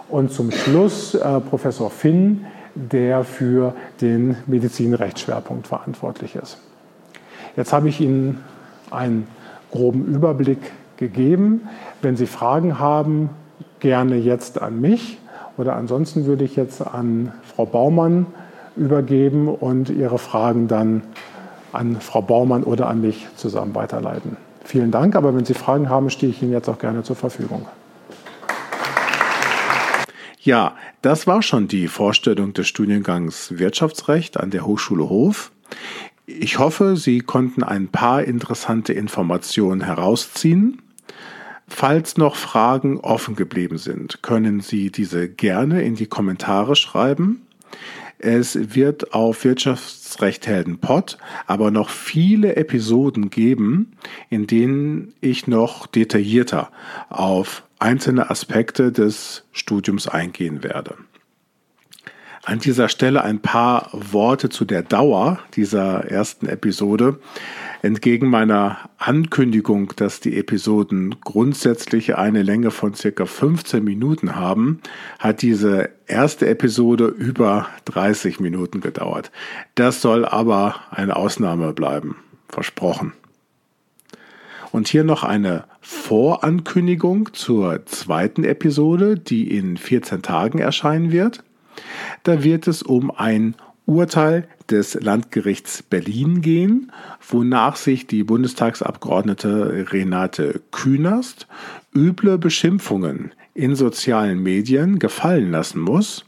und 0.09 0.31
zum 0.31 0.51
Schluss 0.51 1.13
äh, 1.13 1.39
Professor 1.39 1.89
Finn, 1.89 2.45
der 2.73 3.23
für 3.23 3.73
den 4.01 4.37
Medizinrechtsschwerpunkt 4.47 5.67
verantwortlich 5.67 6.35
ist. 6.35 6.57
Jetzt 7.55 7.73
habe 7.73 7.89
ich 7.89 8.01
Ihnen 8.01 8.43
einen 8.89 9.27
groben 9.71 10.05
Überblick 10.05 10.71
gegeben. 10.97 11.67
Wenn 12.01 12.15
Sie 12.15 12.25
Fragen 12.25 12.79
haben, 12.79 13.29
gerne 13.79 14.15
jetzt 14.15 14.61
an 14.61 14.81
mich. 14.81 15.18
Oder 15.59 15.75
ansonsten 15.75 16.25
würde 16.25 16.45
ich 16.45 16.55
jetzt 16.55 16.81
an 16.81 17.33
Frau 17.53 17.65
Baumann 17.65 18.27
übergeben 18.77 19.49
und 19.49 19.89
Ihre 19.89 20.17
Fragen 20.17 20.69
dann 20.69 21.03
an 21.73 21.99
Frau 21.99 22.21
Baumann 22.21 22.63
oder 22.63 22.87
an 22.87 23.01
mich 23.01 23.27
zusammen 23.35 23.75
weiterleiten. 23.75 24.37
Vielen 24.63 24.89
Dank, 24.89 25.17
aber 25.17 25.35
wenn 25.35 25.43
Sie 25.43 25.53
Fragen 25.53 25.89
haben, 25.89 26.09
stehe 26.11 26.31
ich 26.31 26.41
Ihnen 26.41 26.53
jetzt 26.53 26.69
auch 26.69 26.79
gerne 26.79 27.03
zur 27.03 27.17
Verfügung. 27.17 27.67
Ja, 30.39 30.75
das 31.01 31.27
war 31.27 31.41
schon 31.41 31.67
die 31.67 31.89
Vorstellung 31.89 32.53
des 32.53 32.69
Studiengangs 32.69 33.57
Wirtschaftsrecht 33.57 34.39
an 34.39 34.51
der 34.51 34.65
Hochschule 34.65 35.09
Hof. 35.09 35.51
Ich 36.25 36.57
hoffe, 36.57 36.95
Sie 36.95 37.19
konnten 37.19 37.63
ein 37.63 37.89
paar 37.89 38.23
interessante 38.23 38.93
Informationen 38.93 39.81
herausziehen. 39.81 40.81
Falls 41.69 42.17
noch 42.17 42.35
Fragen 42.35 42.99
offen 42.99 43.35
geblieben 43.35 43.77
sind, 43.77 44.21
können 44.21 44.59
Sie 44.59 44.91
diese 44.91 45.29
gerne 45.29 45.83
in 45.83 45.95
die 45.95 46.07
Kommentare 46.07 46.75
schreiben. 46.75 47.43
Es 48.17 48.75
wird 48.75 49.13
auf 49.13 49.45
Wirtschaftsrecht 49.45 50.45
Helden 50.45 50.79
aber 51.47 51.71
noch 51.71 51.89
viele 51.89 52.57
Episoden 52.57 53.29
geben, 53.29 53.93
in 54.29 54.45
denen 54.45 55.13
ich 55.21 55.47
noch 55.47 55.87
detaillierter 55.87 56.69
auf 57.07 57.63
einzelne 57.77 58.29
Aspekte 58.29 58.91
des 58.91 59.45
Studiums 59.53 60.07
eingehen 60.09 60.63
werde. 60.63 60.95
An 62.45 62.59
dieser 62.59 62.89
Stelle 62.89 63.23
ein 63.23 63.39
paar 63.39 63.89
Worte 63.91 64.49
zu 64.49 64.65
der 64.65 64.81
Dauer 64.81 65.39
dieser 65.55 66.05
ersten 66.05 66.47
Episode. 66.47 67.19
Entgegen 67.81 68.29
meiner 68.29 68.77
Ankündigung, 68.97 69.93
dass 69.95 70.19
die 70.19 70.37
Episoden 70.37 71.15
grundsätzlich 71.21 72.17
eine 72.17 72.43
Länge 72.43 72.71
von 72.71 72.93
circa 72.93 73.25
15 73.25 73.83
Minuten 73.83 74.35
haben, 74.35 74.81
hat 75.17 75.41
diese 75.41 75.89
erste 76.07 76.47
Episode 76.47 77.05
über 77.05 77.67
30 77.85 78.39
Minuten 78.39 78.81
gedauert. 78.81 79.31
Das 79.75 80.01
soll 80.01 80.25
aber 80.25 80.75
eine 80.91 81.15
Ausnahme 81.15 81.73
bleiben. 81.73 82.17
Versprochen. 82.47 83.13
Und 84.71 84.87
hier 84.87 85.03
noch 85.03 85.23
eine 85.23 85.63
Vorankündigung 85.81 87.33
zur 87.33 87.85
zweiten 87.85 88.43
Episode, 88.43 89.17
die 89.17 89.55
in 89.55 89.77
14 89.77 90.21
Tagen 90.21 90.59
erscheinen 90.59 91.11
wird. 91.11 91.43
Da 92.23 92.43
wird 92.43 92.67
es 92.67 92.83
um 92.83 93.11
ein 93.11 93.55
Urteil 93.85 94.47
des 94.69 94.93
Landgerichts 94.93 95.81
Berlin 95.81 96.41
gehen, 96.41 96.91
wonach 97.27 97.75
sich 97.75 98.05
die 98.05 98.23
Bundestagsabgeordnete 98.23 99.87
Renate 99.91 100.61
Künast 100.71 101.47
üble 101.95 102.37
Beschimpfungen 102.37 103.33
in 103.55 103.75
sozialen 103.75 104.43
Medien 104.43 104.99
gefallen 104.99 105.51
lassen 105.51 105.81
muss, 105.81 106.25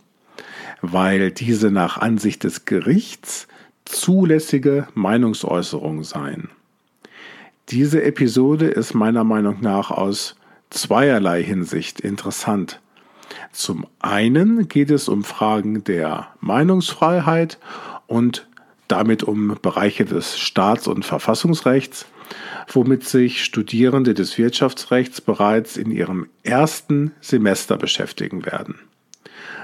weil 0.82 1.32
diese 1.32 1.70
nach 1.70 1.98
Ansicht 1.98 2.44
des 2.44 2.66
Gerichts 2.66 3.48
zulässige 3.86 4.88
Meinungsäußerungen 4.96 6.04
seien. 6.04 6.50
Diese 7.70 8.04
Episode 8.04 8.68
ist 8.68 8.94
meiner 8.94 9.24
Meinung 9.24 9.62
nach 9.62 9.92
aus 9.92 10.36
zweierlei 10.72 11.44
Hinsicht 11.44 12.02
interessant. 12.02 12.82
Zum 13.52 13.86
einen 14.00 14.68
geht 14.68 14.92
es 14.92 15.10
um 15.10 15.24
Fragen 15.24 15.84
der 15.84 16.28
Meinungsfreiheit 16.40 17.60
und 18.08 18.48
damit 18.88 19.24
um 19.24 19.58
Bereiche 19.62 20.06
des 20.06 20.38
Staats- 20.38 20.88
und 20.88 21.06
Verfassungsrechts, 21.06 22.06
womit 22.68 23.04
sich 23.04 23.44
Studierende 23.44 24.14
des 24.14 24.38
Wirtschaftsrechts 24.38 25.22
bereits 25.22 25.78
in 25.78 25.92
ihrem 25.92 26.28
ersten 26.44 27.12
Semester 27.22 27.78
beschäftigen 27.78 28.46
werden. 28.46 28.76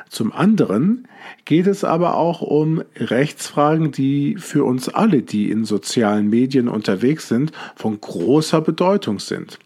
Zum 0.10 0.32
anderen 0.32 1.08
geht 1.44 1.68
es 1.68 1.84
aber 1.84 2.16
auch 2.16 2.42
um 2.42 2.82
Rechtsfragen, 2.96 3.92
die 3.92 4.36
für 4.38 4.64
uns 4.64 4.88
alle, 4.90 5.22
die 5.22 5.52
in 5.52 5.66
sozialen 5.66 6.30
Medien 6.30 6.70
unterwegs 6.70 7.28
sind, 7.28 7.52
von 7.76 8.00
großer 8.00 8.62
Bedeutung 8.62 9.20
sind. 9.20 9.60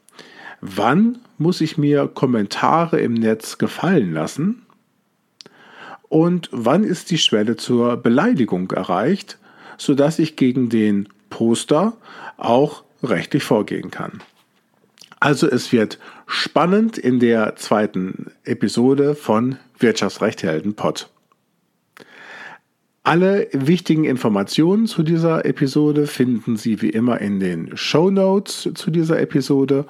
Wann 0.62 1.17
muss 1.39 1.60
ich 1.60 1.78
mir 1.78 2.08
Kommentare 2.08 3.00
im 3.00 3.15
Netz 3.15 3.58
gefallen 3.58 4.13
lassen? 4.13 4.62
Und 6.08 6.50
wann 6.52 6.84
ist 6.84 7.10
die 7.10 7.17
Schwelle 7.17 7.58
zur 7.58 7.97
Beleidigung 7.97 8.69
erreicht, 8.71 9.39
sodass 9.78 10.19
ich 10.19 10.36
gegen 10.36 10.69
den 10.69 11.10
Poster 11.30 11.93
auch 12.38 12.84
rechtlich 13.02 13.43
vorgehen 13.43 13.89
kann? 13.89 14.21
Also 15.19 15.47
es 15.47 15.71
wird 15.71 16.00
spannend 16.28 16.97
in 16.97 17.19
der 17.19 17.56
zweiten 17.56 18.32
Episode 18.43 19.15
von 19.15 19.58
Wirtschaftsrecht 19.80 20.43
Helden 20.43 20.76
Pod. 20.76 21.10
Alle 23.04 23.47
wichtigen 23.52 24.04
Informationen 24.04 24.86
zu 24.86 25.02
dieser 25.02 25.43
Episode 25.45 26.06
finden 26.06 26.56
Sie 26.56 26.84
wie 26.84 26.89
immer 26.89 27.19
in 27.19 27.39
den 27.39 27.76
Show 27.76 28.12
Notes 28.12 28.69
zu 28.76 28.91
dieser 28.91 29.19
Episode 29.19 29.86